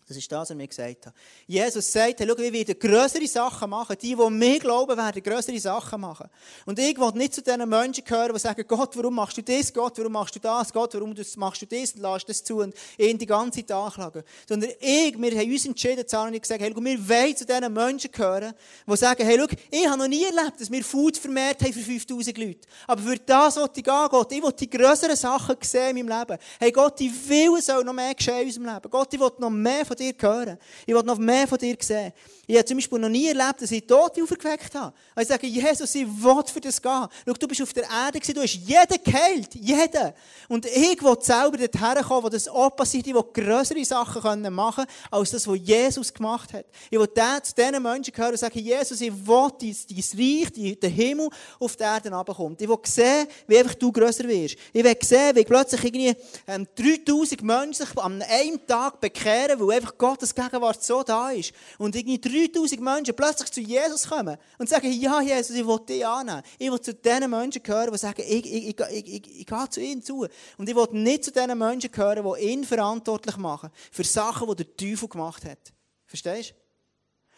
[0.07, 1.13] Das ist das, was mir gesagt hat.
[1.47, 3.95] Jesus sagt, hey, schau, wir werden größere Sachen machen.
[4.01, 6.29] Die, die mir glauben, werden größere Sachen machen.
[6.65, 9.73] Und ich will nicht zu diesen Menschen gehören, die sagen, Gott, warum machst du das?
[9.73, 10.73] Gott, warum machst du das?
[10.73, 11.93] Gott, warum machst du das?
[11.93, 14.23] Und lässt das zu und ihn die ganze Zeit anklagen.
[14.47, 17.73] Sondern ich, wir haben uns entschieden, Zahlen, und gesagt, hey, schau, wir wollen zu diesen
[17.73, 18.53] Menschen gehören,
[18.85, 21.79] die sagen, hey, schau, ich habe noch nie erlebt, dass wir Food vermehrt haben für
[21.79, 22.67] 5000 Leute.
[22.87, 24.31] Aber für das will ich gehen, Gott.
[24.31, 26.37] Ich will die größeren Sachen sehen in meinem Leben.
[26.59, 28.89] Hey, Gott, ich will, es soll noch mehr geschehen in unserem Leben.
[28.89, 30.57] Gott, ich will noch mehr von dir hören.
[30.85, 32.13] Ich will noch mehr von dir sehen.
[32.45, 34.93] Ich habe zum Beispiel noch nie erlebt, dass ich Tote aufgeweckt habe.
[35.17, 37.07] ich sage, Jesus, ich will für das gehen.
[37.25, 39.55] Schau, du bist auf der Erde gewesen, du hast jeden geheilt.
[39.55, 40.13] Jeden.
[40.49, 43.07] Und ich will selber dorthin kommen, wo das auch passiert.
[43.07, 46.65] Ich will größere Sachen machen können, als das, was Jesus gemacht hat.
[46.91, 50.91] Ich will zu diesen Menschen gehören und sagen, Jesus, ich will dein, dein Reich, den
[50.91, 51.29] Himmel
[51.61, 52.61] auf der Erde runterkommt.
[52.61, 54.57] Ich will sehen, wie einfach du grösser wirst.
[54.73, 56.13] Ich will sehen, wie plötzlich irgendwie
[56.45, 61.53] ähm, 3000 Menschen sich an einem Tag bekehren, weil einfach Gottes Gegenwart so da ist.
[61.77, 66.05] Und irgendwie 3000 Menschen plötzlich zu Jesus kommen und sagen, ja Jesus, ich will dich
[66.05, 66.41] annehmen.
[66.57, 69.81] Ich will zu diesen Menschen gehören, die sagen, ich, ich, ich, ich, ich, gehe zu
[69.81, 70.27] ihm zu.
[70.57, 74.63] Und ich will nicht zu diesen Menschen gehören, die ihn verantwortlich machen für Sachen, die
[74.63, 75.73] der Teufel gemacht hat.
[76.05, 76.55] Verstehst du?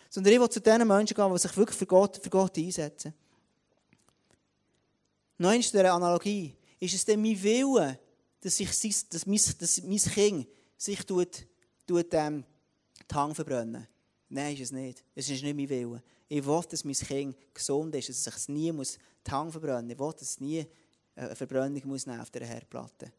[0.09, 3.13] Sondern ich will zu diesen Menschen gehen, die sich wirklich für Gott, für Gott einsetzen.
[5.37, 6.55] Noch einmal zu dieser Analogie.
[6.79, 7.99] Ist es denn mein Wille,
[8.41, 8.69] dass, ich,
[9.09, 11.45] dass, mein, dass mein Kind sich tut,
[11.85, 12.45] tut, ähm,
[13.09, 13.87] die Hand verbrennen?
[14.29, 15.03] Nein, ist es nicht.
[15.13, 16.03] Es ist nicht mein Wille.
[16.27, 19.93] Ich will, dass mein Kind gesund ist, dass es nie muss die Hand verbrennen muss.
[19.93, 20.65] Ich will, dass es nie
[21.15, 23.11] eine Verbrennung muss auf der Herdplatte.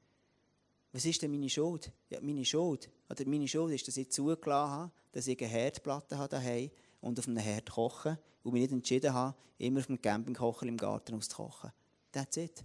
[0.92, 1.92] Was ist denn meine Schuld?
[2.08, 6.16] Ja, meine Schuld, oder meine Schuld ist, dass ich zugelassen habe, dass ich eine Herdplatte
[6.16, 10.00] habe daheim und auf einem Herd koche und mich nicht entschieden habe, immer auf dem
[10.00, 11.70] Campingkocher im Garten auszukochen.
[12.12, 12.64] That's it.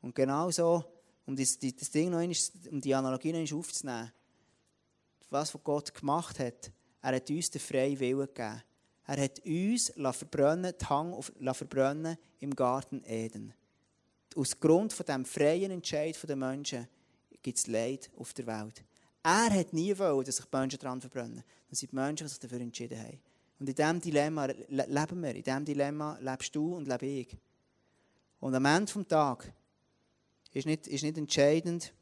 [0.00, 0.84] Und genau so,
[1.26, 2.36] um das, das Ding noch einmal,
[2.70, 4.12] um die Analogie noch aufzunehmen,
[5.30, 8.62] was Gott gemacht hat, er hat uns den freien Willen gegeben.
[9.06, 13.52] Er hat uns verbrennen, die Hang auf, verbrennen im Garten Eden.
[14.36, 16.88] Aus Grund von dem freien Entscheid der Menschen
[17.42, 18.84] gibt es Leid auf der Welt.
[19.22, 21.42] Er hat nie wollen, dass sich die Menschen daran verbrennen.
[21.68, 23.20] Das sind die Menschen, die sich dafür entschieden haben.
[23.58, 25.34] Und in diesem Dilemma leben wir.
[25.34, 27.36] In diesem Dilemma lebst du und lebe ich.
[28.40, 29.50] Und am Ende des Tages
[30.52, 31.92] ist nicht, ist nicht entscheidend,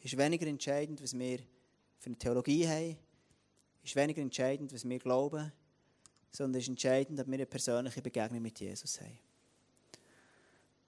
[0.00, 1.38] ist weniger entscheidend, was wir
[1.98, 2.96] für eine Theologie haben,
[3.84, 5.52] ist weniger entscheidend, was wir glauben,
[6.30, 9.18] sondern es ist entscheidend, dass wir eine persönliche Begegnung mit Jesus haben.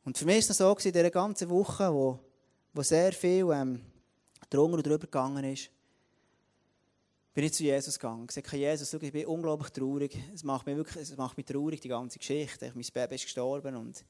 [0.04, 2.18] Und für mich war es so, in dieser ganzen Woche, wo,
[2.72, 3.80] wo sehr viel ähm,
[4.48, 5.70] drunter und drüber gegangen ist,
[7.34, 8.22] bin ich zu Jesus gegangen.
[8.22, 10.16] Ich gesagt, Jesus, ich bin unglaublich traurig.
[10.32, 12.72] Es macht mich wirklich, es macht mich traurig, die ganze Geschichte.
[12.74, 14.04] Mein Baby ist gestorben und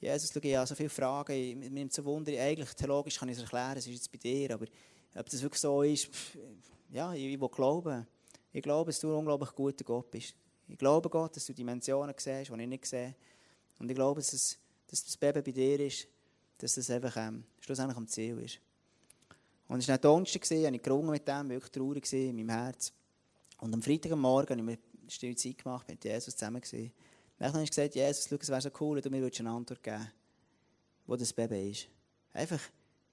[0.00, 1.32] Jesus, ich habe so viele Fragen.
[1.32, 4.18] Ich, mir nimmt so Wunder, eigentlich theologisch kann ich es erklären, es ist jetzt bei
[4.18, 4.66] dir, aber
[5.14, 6.08] ob das wirklich so ist,
[6.90, 8.04] ja, ich, ich will glauben.
[8.52, 10.34] Ich glaube, dass du ein unglaublich guter Gott bist.
[10.68, 13.14] Ich glaube Gott, dass du Dimensionen siehst, die ich nicht sehe.
[13.78, 16.06] Und ich glaube, dass, es, dass das Baby bei dir ist,
[16.58, 18.60] dass das einfach ähm, schlussendlich am Ziel ist.
[19.68, 22.92] Und es war nicht Donnerstag, habe ich gerungen mit dem, wirklich traurig in meinem Herz.
[23.58, 26.60] Und am Freitagmorgen habe ich mir stille Zeit gemacht, mit Jesus zusammen.
[26.60, 26.92] Gewesen.
[27.38, 29.82] Dann habe ich gesagt, Jesus, schau, es wäre so cool, wenn du mir eine Antwort
[29.82, 30.10] geben
[31.06, 31.88] wo das Baby ist.
[32.32, 32.60] Einfach,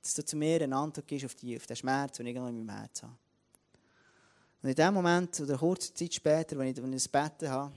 [0.02, 2.42] dass du zu mir eine Antwort gibst auf, die, auf den Schmerz, den ich in
[2.42, 3.16] meinem Herz habe.
[4.62, 7.72] Und in dem Moment, oder kurze Zeit später, wenn ich, das Betten habe,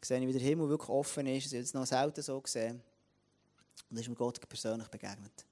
[0.00, 1.46] sehe ich, wie der Himmel wirklich offen ist.
[1.46, 2.80] Ich habe es noch selten so gesehen.
[3.90, 5.44] Und ist mir Gott persönlich begegnet.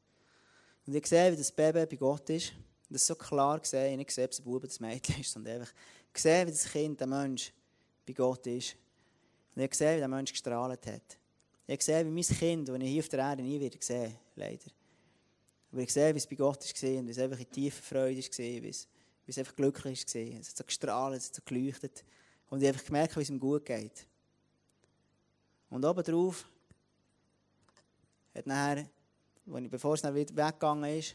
[0.86, 2.52] Und ich sehe, wie das Baby bei Gott ist.
[2.52, 3.92] Und das ist so klar gesehen.
[3.92, 5.74] Ich nicht gesehen, ob es ein Bube oder ein Mädchen ist, sondern einfach
[6.12, 7.52] gesehen, wie das Kind, der Mensch,
[8.06, 8.76] bei Gott ist.
[9.54, 11.18] Und ich sehe, wie der Mensch gestrahlt hat.
[11.66, 14.70] Ich sehe, wie mein Kind, das ich hier auf der Erde nie wieder sehe, leider.
[15.72, 18.22] Aber ich sehe, wie es bei Gott war und wie es einfach in tiefer Freude
[18.22, 18.95] war,
[19.26, 20.40] wie es einfach glücklich war.
[20.40, 22.04] Es hat so gestrahlt, es hat so geleuchtet.
[22.48, 24.06] Und ich einfach gemerkt, wie es ihm gut geht.
[25.68, 26.46] Und obendrauf
[28.34, 28.88] hat nachher
[29.46, 31.14] ich, bevor es dann wieder weggegangen ist,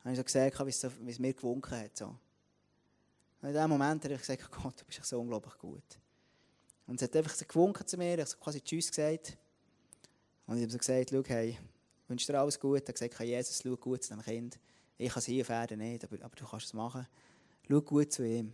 [0.00, 1.96] habe ich so gesagt, wie es, so, wie es mir gewunken hat.
[1.96, 2.06] So.
[3.40, 5.98] Und in dem Moment habe ich gesagt, Gott, du bist so unglaublich gut.
[6.86, 9.36] Und sie hat einfach so gewunken zu mir, ich habe quasi Tschüss gesagt.
[10.46, 11.58] Und ich habe so gesagt, schau, hey,
[12.08, 12.78] wünsche dir alles gut.
[12.78, 14.58] Ich habe gesagt, Jesus, schau gut zu dem Kind.
[14.98, 17.06] Ich kann es hier auf Erden nicht, aber, aber du kannst es machen.
[17.66, 18.52] Schau gut zu ihm.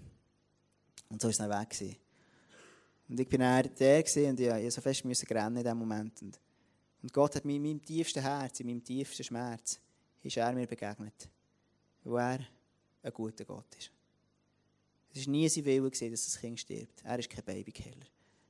[1.08, 1.70] Und so war es dann weg.
[1.70, 1.96] Gewesen.
[3.08, 6.22] Und ich bin dann der und ich musste so fest müssen rennen in diesem Moment.
[6.22, 6.38] Und
[7.04, 9.78] und Gott hat mir in meinem tiefsten Herz, in meinem tiefsten Schmerz,
[10.22, 11.28] ist er mir begegnet.
[12.02, 12.40] Weil
[13.02, 13.90] er ein guter Gott ist.
[15.12, 17.02] Es war nie sein Wille, dass das Kind stirbt.
[17.04, 18.06] Er ist kein Babykiller.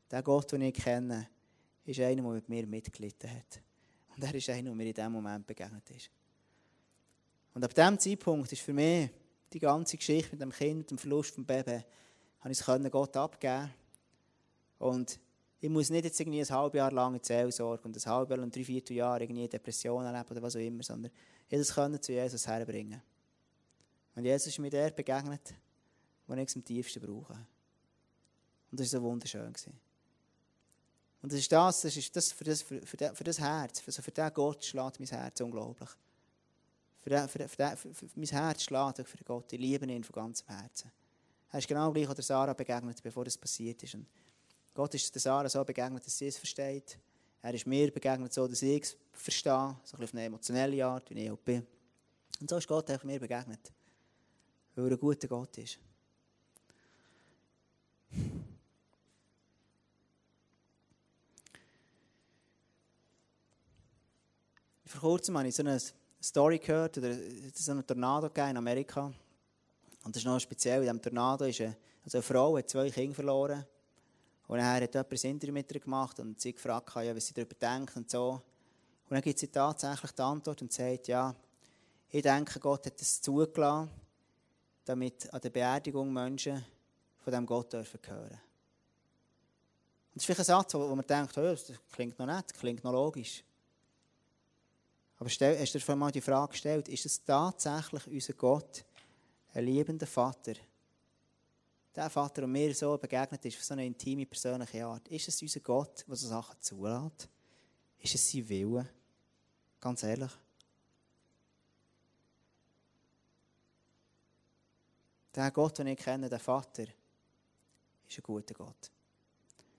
[0.09, 1.31] Der Gott, den ich kenne,
[1.85, 3.61] ist einer, der mit mir mitgelitten hat.
[4.15, 6.09] Und er ist einer, der mir in diesem Moment begegnet ist.
[7.55, 9.11] Und ab diesem Zeitpunkt ist für mich
[9.53, 11.83] die ganze Geschichte mit dem Kind, dem Verlust des Babys,
[12.41, 13.73] habe ich es Gott abgeben
[14.79, 15.19] und
[15.61, 18.45] ich muss nicht jetzt irgendwie ein halbes Jahr lang in Seelsorge und ein halbes Jahr
[18.45, 21.11] und drei, vier Jahre irgendwie Depressionen erleben oder was auch immer, sondern
[21.49, 23.01] ich können zu Jesus herbringen.
[24.15, 25.55] Und Jesus ist mir der begegnet,
[26.27, 27.33] wo ich es am tiefsten brauche.
[28.71, 29.55] Und das war so wunderschön.
[31.23, 34.11] Und das ist das, das ist das für das, für, für, das, Herz, für, für
[34.11, 35.89] den Gott schlägt mein Herz unglaublich.
[37.05, 39.53] Für, den, für, den, für, den, für, mein Herz schlägt für Gott.
[39.53, 40.91] Ich liebe ihn von ganzem Herzen.
[41.53, 43.95] Er ist genau gleich, was Sarah begegnet, bevor das passiert ist.
[43.95, 44.07] Und
[44.73, 46.99] Gott ist der Sarah so begegnet, dass sie es versteht.
[47.43, 51.11] Er ist mir begegnet, so dass ich es verstehe, so ein auf eine emotionelle Art,
[51.11, 51.67] wie ich auch bin.
[52.41, 53.71] Und so ist Gott auch mir begegnet,
[54.75, 55.79] weil er ein guter Gott ist.
[64.87, 65.79] Vor kurzem habe ich so eine
[66.25, 69.13] Story gehört, oder es so einen Tornado in Amerika.
[70.05, 72.91] Und das ist noch speziell, in diesem Tornado ist eine, also eine Frau hat zwei
[72.91, 73.65] Kinder verloren.
[74.47, 77.35] Und dann hat jemand ein Interview mit ihr gemacht und sie gefragt, ja, was sie
[77.35, 78.31] darüber denkt und so.
[78.31, 81.35] Und dann gibt sie tatsächlich die Antwort und sagt, ja,
[82.11, 83.91] ich denke, Gott hat es zugelassen,
[84.85, 86.65] damit an der Beerdigung Menschen
[87.19, 88.41] von diesem Gott dürfen hören.
[90.15, 92.59] Und das ist vielleicht ein Satz, wo man denkt, oh, das klingt noch nett, das
[92.59, 93.43] klingt noch logisch.
[95.19, 98.85] Aber stell, hast du dir mal die Frage gestellt, ist es tatsächlich unser Gott,
[99.53, 100.55] ein liebender Vater,
[101.95, 105.41] der Vater, der mir so begegnet ist, auf so eine intime, persönliche Art, ist es
[105.41, 107.29] unser Gott, der so Sachen zulässt?
[108.01, 108.89] Ist es sein Wille?
[109.81, 110.33] Ganz ehrlich.
[115.35, 116.85] Der Gott, den ich kenne, der Vater,
[118.09, 118.91] ist ein guter Gott.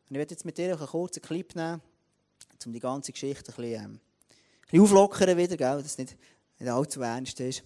[0.08, 1.82] Und ich werde jetzt mit dir einen kurzen Clip nehmen,
[2.66, 4.00] um die ganze Geschichte ein bisschen, ähm,
[4.66, 6.18] bisschen auflockern wieder, gell, dass es nicht,
[6.60, 7.64] nicht allzu ernst ist.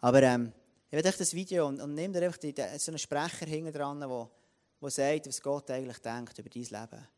[0.00, 0.52] Aber ähm,
[0.86, 4.08] ich werde das Video und, und dir einfach die, so einen Sprecher hinten dran, der,
[4.08, 7.08] der sagt, was Gott eigentlich denkt über dein Leben.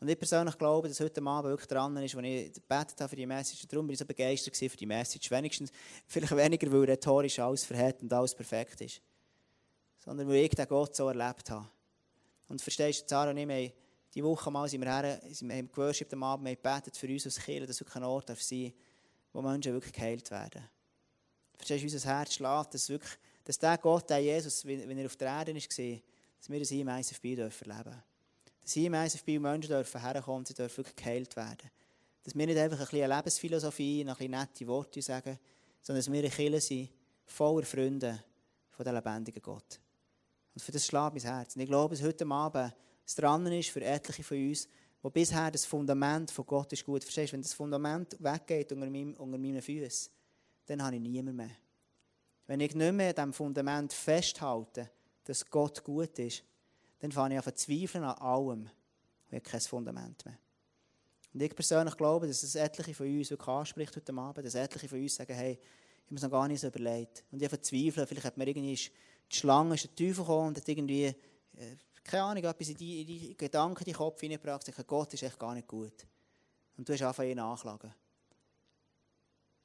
[0.00, 3.16] Und ich persönlich glaube, dass heute Abend wirklich dran ist, als ich gebetet habe für
[3.16, 3.66] die Message.
[3.66, 5.28] Darum bin ich so begeistert für die Message.
[5.30, 5.72] Wenigstens,
[6.06, 9.00] vielleicht weniger, weil rhetorisch alles verhält und alles perfekt ist.
[9.98, 11.68] Sondern weil ich den Gott so erlebt habe.
[12.48, 13.72] Und verstehst du, Sarah und ich,
[14.14, 17.26] die Woche mal sind wir her, wir haben geworshippt am Abend, wir gebetet für uns
[17.26, 18.72] als Kirche, dass wirklich ein Ort darf sein
[19.32, 20.68] wo Menschen wirklich geheilt werden.
[21.56, 23.12] Verstehst du, unser Herz schlägt, dass, wirklich,
[23.44, 26.88] dass der Gott, der Jesus, wenn er auf der Erde war, dass wir das im
[26.88, 27.68] ISFB dürfen.
[27.68, 31.70] Dass hier im ISFB Menschen dürfen herkommen und sie dürfen wirklich geheilt werden.
[32.22, 35.38] Dass wir nicht einfach ein bisschen Lebensphilosophie, ein bisschen nette Worte sagen,
[35.82, 36.90] sondern dass wir eine Kirche sind,
[37.24, 38.22] voller Freunde
[38.70, 39.80] von dem lebendigen Gott.
[40.54, 41.56] Und für das schlägt mein Herz.
[41.56, 42.74] Und ich glaube, dass heute Abend
[43.08, 44.68] es dran ist für etliche von uns,
[45.00, 47.02] wo bisher das Fundament von Gott ist gut.
[47.02, 50.12] Verstehst du, wenn das Fundament weggeht unter, meinem, unter meinen Füßen,
[50.66, 51.56] dann habe ich niemand mehr.
[52.46, 54.90] Wenn ich nicht mehr an diesem Fundament festhalte,
[55.24, 56.44] dass Gott gut ist,
[56.98, 58.70] dann fange ich an zu an allem
[59.30, 60.38] ich habe kein Fundament mehr.
[61.32, 64.88] Und ich persönlich glaube, dass es etliche von uns wirklich anspricht heute Abend, dass etliche
[64.88, 67.24] von uns sagen, hey, ich habe es noch gar nicht so überlegt.
[67.30, 70.58] Und ich habe zweifeln, vielleicht hat mir irgendwie die Schlange, ist der Teufel gekommen und
[70.58, 71.76] hat irgendwie, äh,
[72.08, 75.22] keine Ahnung, etwas in die, in die Gedanken, in den Kopf hineingebracht, gesagt, Gott ist
[75.22, 76.06] echt gar nicht gut.
[76.76, 77.94] Und du hast angefangen, ihn anklagen.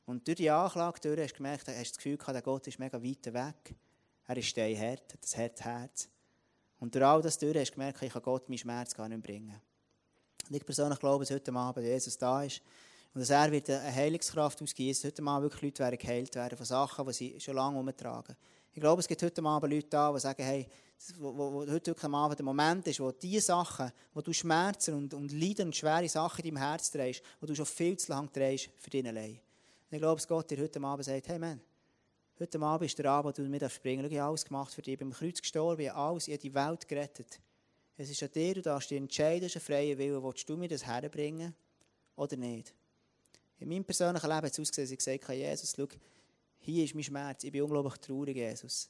[0.05, 2.79] Und durch die Anklage durch hast du gemerkt, hast das Gefühl gehabt, der Gott ist
[2.79, 3.75] mega weit weg.
[4.27, 6.09] Er ist steinhart, hat ein hartes Herz.
[6.79, 9.23] Und durch all das durch hast du gemerkt, ich kann Gott meinen Schmerz gar nicht
[9.23, 9.61] bringen.
[10.49, 12.61] Und ich persönlich glaube, dass heute Abend Jesus da ist
[13.13, 16.65] und dass er wird eine Heilungskraft ausgießen, heute Abend wirklich Leute werden geheilt werden von
[16.65, 18.35] Sachen, die sie schon lange umtragen.
[18.73, 20.67] Ich glaube, es gibt heute Abend Leute da, die sagen, hey,
[21.17, 24.93] wo, wo, heute wirklich am Abend der Moment ist, wo die Sachen, wo du Schmerzen
[24.95, 28.11] und, und Leiden und schwere Sachen in deinem Herz drehst, wo du schon viel zu
[28.11, 29.31] lange drehst für dich allein.
[29.31, 29.39] Und
[29.91, 31.59] ich glaube, dass Gott dir heute Abend sagt, hey Mann,
[32.39, 34.93] heute Abend ist der Abend, wo du mir springen Ich habe alles gemacht für dich.
[34.93, 37.39] Ich bin am Kreuz gestorben, ich habe alles, ich habe die Welt gerettet.
[37.97, 40.23] Es ist an dir, du darfst dich entscheiden, ist ein freier Wille.
[40.23, 41.53] Willst du mir das herbringen
[42.15, 42.73] oder nicht?
[43.59, 45.87] In meinem persönlichen Leben hat es ausgesehen, dass ich gesagt habe, Jesus, schau,
[46.59, 48.89] hier ist mein Schmerz, ich bin unglaublich traurig, Jesus.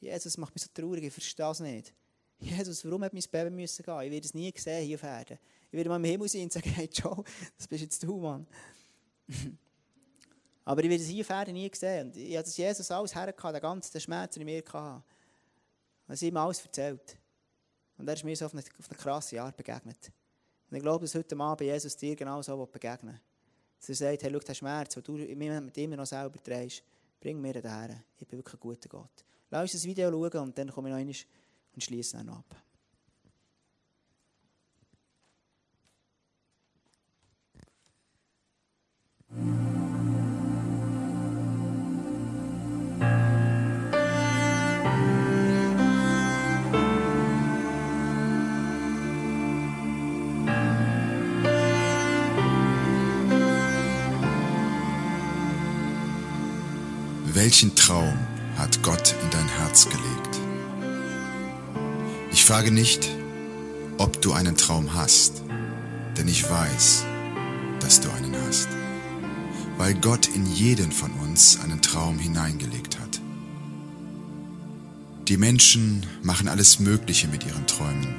[0.00, 1.94] Jesus macht mich so traurig, ich verstehe es nicht.
[2.38, 4.00] Jesus, warum hat mein Baby müssen gehen?
[4.00, 5.38] Ich werde es nie sehen hier auf Erden.
[5.70, 7.22] Ich werde mal im Himmel sein und sagen, hey Joe,
[7.56, 8.46] das bist jetzt du, Mann.
[10.64, 12.06] Aber ich werde es hier auf Erden nie sehen.
[12.06, 15.02] Und ich das Jesus alles hergehabt, den ganzen Schmerz, den ich mir hatte.
[16.08, 17.18] Und er ihm alles erzählt.
[17.98, 20.10] Und er ist mir so auf eine, auf eine krasse Art begegnet.
[20.70, 23.20] Und ich glaube, dass heute Abend Jesus dir genau so begegnen will.
[23.78, 26.82] Dass er sagt, hey, schau, der Schmerz, den du mit immer noch selber trägst,
[27.20, 28.02] bring mir den her.
[28.18, 29.24] Ich bin wirklich ein guter Gott.
[29.50, 31.14] Lass uns das Video schauen und dann komme ich noch einmal
[31.74, 32.56] und schließe dann noch ab.
[57.32, 58.29] Welchen Traum
[58.60, 60.38] hat Gott in dein Herz gelegt?
[62.30, 63.08] Ich frage nicht,
[63.96, 65.42] ob du einen Traum hast,
[66.16, 67.04] denn ich weiß,
[67.80, 68.68] dass du einen hast,
[69.78, 73.20] weil Gott in jeden von uns einen Traum hineingelegt hat.
[75.28, 78.16] Die Menschen machen alles Mögliche mit ihren Träumen.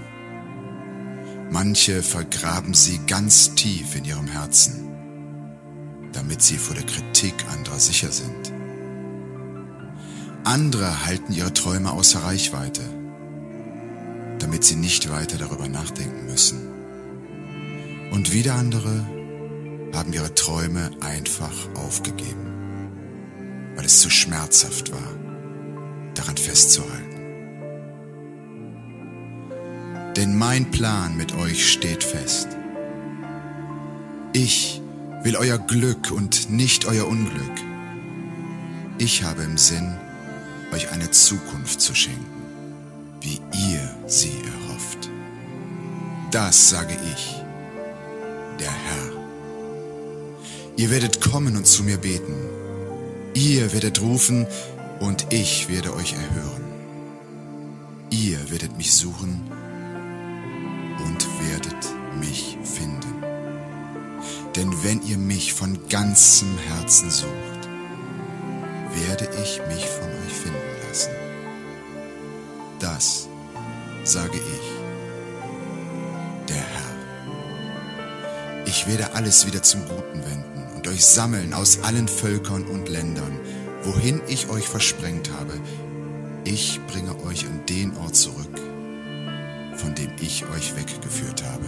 [1.52, 4.90] Manche vergraben sie ganz tief in ihrem Herzen,
[6.14, 8.51] damit sie vor der Kritik anderer sicher sind.
[10.44, 12.82] Andere halten ihre Träume außer Reichweite,
[14.40, 16.60] damit sie nicht weiter darüber nachdenken müssen.
[18.12, 19.08] Und wieder andere
[19.94, 22.92] haben ihre Träume einfach aufgegeben,
[23.76, 25.14] weil es zu schmerzhaft war,
[26.16, 27.22] daran festzuhalten.
[30.16, 32.48] Denn mein Plan mit euch steht fest.
[34.34, 34.82] Ich
[35.24, 37.62] will euer Glück und nicht euer Unglück.
[38.98, 39.96] Ich habe im Sinn,
[40.72, 42.44] euch eine Zukunft zu schenken,
[43.22, 45.10] wie ihr sie erhofft.
[46.32, 47.36] Das sage ich,
[48.60, 49.12] der Herr.
[50.78, 52.34] Ihr werdet kommen und zu mir beten.
[53.34, 54.48] Ihr werdet rufen
[55.00, 56.64] und ich werde euch erhören.
[58.10, 59.42] Ihr werdet mich suchen
[61.06, 63.02] und werdet mich finden.
[64.56, 67.51] Denn wenn ihr mich von ganzem Herzen sucht,
[68.96, 70.58] werde ich mich von euch finden
[70.88, 71.12] lassen.
[72.80, 73.28] Das
[74.04, 74.72] sage ich,
[76.50, 76.92] der Herr.
[78.66, 83.40] Ich werde alles wieder zum Guten wenden und euch sammeln aus allen Völkern und Ländern,
[83.84, 85.54] wohin ich euch versprengt habe.
[86.44, 88.60] Ich bringe euch an den Ort zurück,
[89.76, 91.66] von dem ich euch weggeführt habe.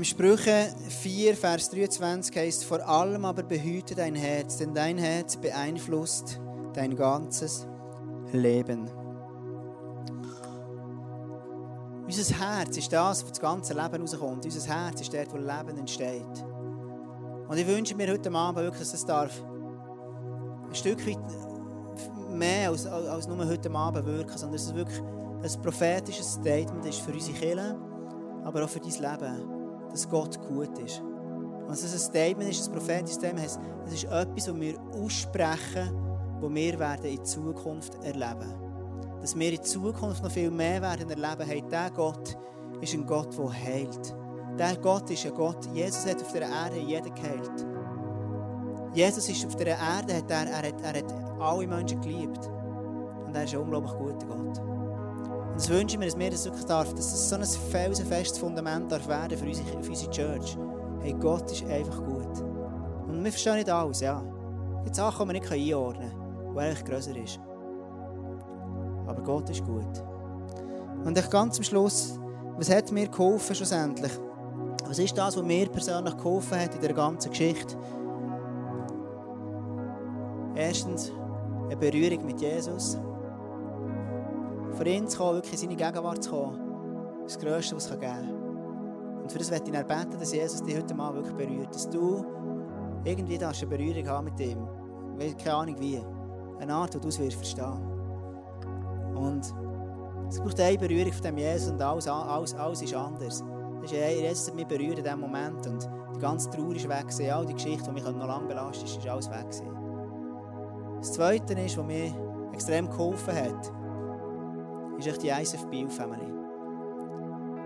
[0.06, 6.40] Sprüche 4, Vers 23 heißt, vor allem aber behüte dein Herz, denn dein Herz beeinflusst
[6.74, 7.66] dein ganzes
[8.30, 8.88] Leben.
[12.04, 14.44] Unser Herz ist das, was das ganze Leben rauskommt.
[14.44, 16.44] Unser Herz ist dort, wo Leben entsteht.
[17.48, 19.42] Und ich wünsche mir heute Abend wirklich, dass es darf
[20.68, 21.18] ein Stück weit
[22.30, 27.00] mehr als, als nur heute Abend wirken, sondern dass es wirklich ein prophetisches Statement ist
[27.00, 27.76] für unsere Kirche,
[28.44, 29.55] aber auch für dein Leben
[29.96, 31.00] dass Gott gut ist.
[31.00, 33.46] Und dass es ein Statement ist, ein prophetisches Statement,
[33.86, 35.90] es ist etwas, was wir aussprechen,
[36.40, 38.54] was wir werden in Zukunft erleben.
[39.20, 42.36] Dass wir in Zukunft noch viel mehr werden erleben, hey, der Gott
[42.82, 44.14] ist ein Gott, der heilt.
[44.58, 47.66] Der Gott ist ein Gott, Jesus hat auf der Erde jeden geheilt.
[48.92, 52.50] Jesus ist auf der Erde, er, er, hat, er hat alle Menschen geliebt.
[53.24, 54.75] Und er ist ein unglaublich guter Gott.
[55.56, 58.38] Und das wünsche ich mir, dass wir das wirklich darf, dass das so ein felsenfestes
[58.38, 60.58] Fundament darf werden für unsere, für unsere Church.
[61.00, 62.42] Hey, Gott ist einfach gut.
[63.08, 64.22] Und wir verstehen nicht alles, ja.
[64.84, 67.40] Gibt Sachen, die wir nicht einordnen können, die eigentlich grösser ist.
[69.06, 70.04] Aber Gott ist gut.
[71.02, 72.20] Und ganz am Schluss,
[72.58, 74.12] was hat mir geholfen schlussendlich?
[74.86, 77.78] Was ist das, was mir persönlich geholfen hat in der ganzen Geschichte?
[80.54, 81.10] Erstens,
[81.64, 82.98] eine Berührung mit Jesus
[84.76, 87.90] vor ihn zu kommen, wirklich in seine Gegenwart zu kommen, ist das Größte, was es
[87.90, 89.22] geben kann.
[89.22, 91.74] Und für das möchte ich beten, dass Jesus dich heute mal wirklich berührt.
[91.74, 92.24] Dass du
[93.04, 94.68] irgendwie eine Berührung haben mit ihm.
[95.42, 96.00] Keine Ahnung wie.
[96.60, 97.82] Eine Art, die du es wirst verstehen.
[99.14, 99.52] Und
[100.28, 103.44] es braucht eine Berührung von dem Jesus und alles, alles, alles ist anders.
[103.80, 107.32] Das ist, Jesus hat mich berührt in diesem Moment und die ganze Trauer ist weg.
[107.32, 109.46] All die Geschichte, die mich noch lange belastet ist, ist alles weg.
[110.98, 112.12] Das Zweite ist, was mir
[112.52, 113.72] extrem geholfen hat,
[114.98, 116.32] ist die ISF Bio Family.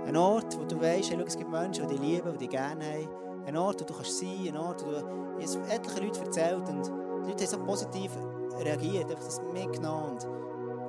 [0.07, 2.85] Ein Ort, wo du weißt, hey, es gibt Menschen, die dich lieben, die dich gerne
[2.85, 3.09] haben.
[3.47, 6.68] Ein Ort, wo du kannst sein kannst, ein Ort, wo du es etliche Leute erzählt
[6.68, 8.12] und die Leute haben so positiv
[8.59, 10.18] reagiert, einfach das mitgenommen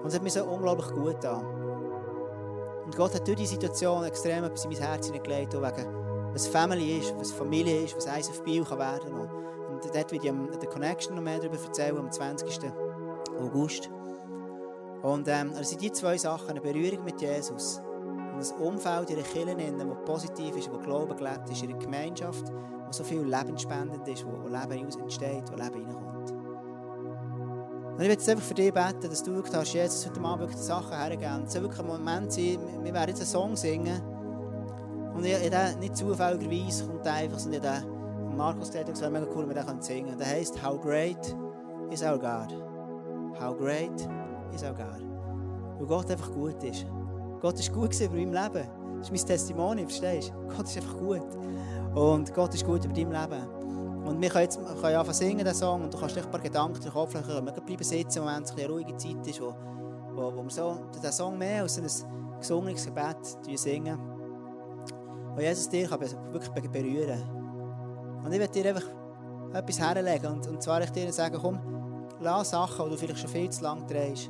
[0.03, 1.45] und, es hat mir so unglaublich gut getan.
[2.85, 6.97] Und Gott hat durch diese Situation extrem etwas in mein Herz hineingelegt, wegen was Family
[6.97, 9.29] ist, was Familie ist, was ISF Bio kann werden kann.
[9.69, 12.59] Und dort werde ich am der Connection noch mehr darüber erzählen, am 20.
[13.39, 13.91] August.
[15.03, 17.81] Und ähm, also die zwei Sachen, eine Berührung mit Jesus
[18.33, 21.79] und ein Umfeld in der Kirche, das positiv ist, wo Glauben gelebt ist, in der
[21.79, 22.51] Gemeinschaft,
[22.85, 26.31] wo so viel lebensspendend ist, wo, Leben entsteht, wo Leben reinkommt.
[27.91, 30.41] Und ich will jetzt einfach für dich beten, dass du wirklich hast, Jesus heute Abend
[30.41, 31.43] wirklich die Sachen hergeben.
[31.45, 34.01] Es soll wirklich ein Moment sein, wir werden jetzt einen Song singen.
[35.13, 39.47] Und ich, ich nicht zufälligerweise kommt einfach, sondern ich Markus gesagt, es wäre mega cool,
[39.47, 40.17] wenn wir den singen können.
[40.17, 41.35] Der heisst How Great
[41.89, 42.55] is Our God.
[43.39, 44.07] How Great
[44.53, 45.01] ist auch geil.
[45.77, 46.85] Weil Gott einfach gut ist.
[47.41, 48.67] Gott ist gut über meinem Leben.
[48.99, 50.55] Das ist mein Testimonial, verstehst du?
[50.55, 51.25] Gott ist einfach gut.
[51.95, 53.61] Und Gott ist gut über dein Leben.
[54.05, 56.39] Und wir können jetzt können anfangen singen, den Song, und du kannst dir ein paar
[56.39, 57.27] Gedanken in den Kopf legen.
[57.45, 59.53] Wir bleiben sitzen, wenn es eine ruhige Zeit ist, wo,
[60.13, 61.87] wo, wo wir so den Song mehr als ein
[62.39, 63.17] gesungenes Gebet
[63.55, 63.97] singen.
[65.35, 68.25] Wo Jesus dich wirklich berühren kann.
[68.25, 68.87] Und ich werde dir einfach
[69.53, 70.27] etwas herlegen.
[70.27, 71.59] Und, und zwar ich dir sagen, komm,
[72.19, 74.29] lass Sachen, die du vielleicht schon viel zu lange drehst.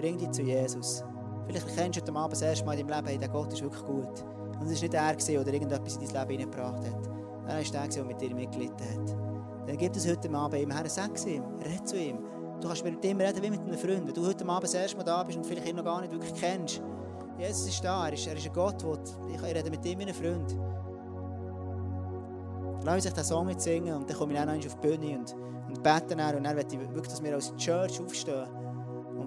[0.00, 1.04] Bring dich zu Jesus.
[1.46, 3.60] Vielleicht kennst du heute Abend das erste Mal in deinem Leben, hey, der Gott ist
[3.60, 4.24] wirklich gut.
[4.58, 7.06] Und es war nicht er, der irgendetwas in dein Leben hineingebracht hat.
[7.46, 9.68] Er war der, der mit dir mitgelitten hat.
[9.68, 12.18] Dann gib es heute Abend ihm her, sag es ihm, red zu ihm.
[12.62, 14.06] Du kannst mit ihm reden wie mit einem Freund.
[14.06, 16.12] Wenn du heute Abend das erste Mal da bist und vielleicht ihn noch gar nicht
[16.12, 16.80] wirklich kennst.
[17.36, 18.98] Jesus ist da, er ist, er ist ein Gott, der,
[19.34, 20.56] ich rede mit ihm wie ein Freund.
[22.84, 25.34] Lass uns den Song jetzt singen und dann komme ich dann auf die Bühne und,
[25.68, 28.59] und bete und dann möchte ich wirklich, dass wir als Church aufstehen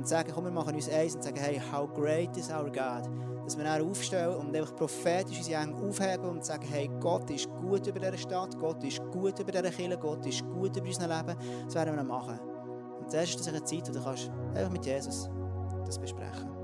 [0.03, 3.09] und sagen, komm, wir machen uns eins und sagen, hey, how great is our God.
[3.45, 7.47] Dass wir dann aufstehen und einfach prophetisch unsere Hände aufheben und sagen, hey, Gott ist
[7.61, 11.07] gut über dieser Stadt, Gott ist gut über dieser Kirche, Gott ist gut über unser
[11.07, 11.37] Leben.
[11.63, 12.37] Das werden wir dann machen.
[12.99, 15.29] Und das ist das eine Zeit, wo du kannst einfach mit Jesus
[15.85, 16.62] das besprechen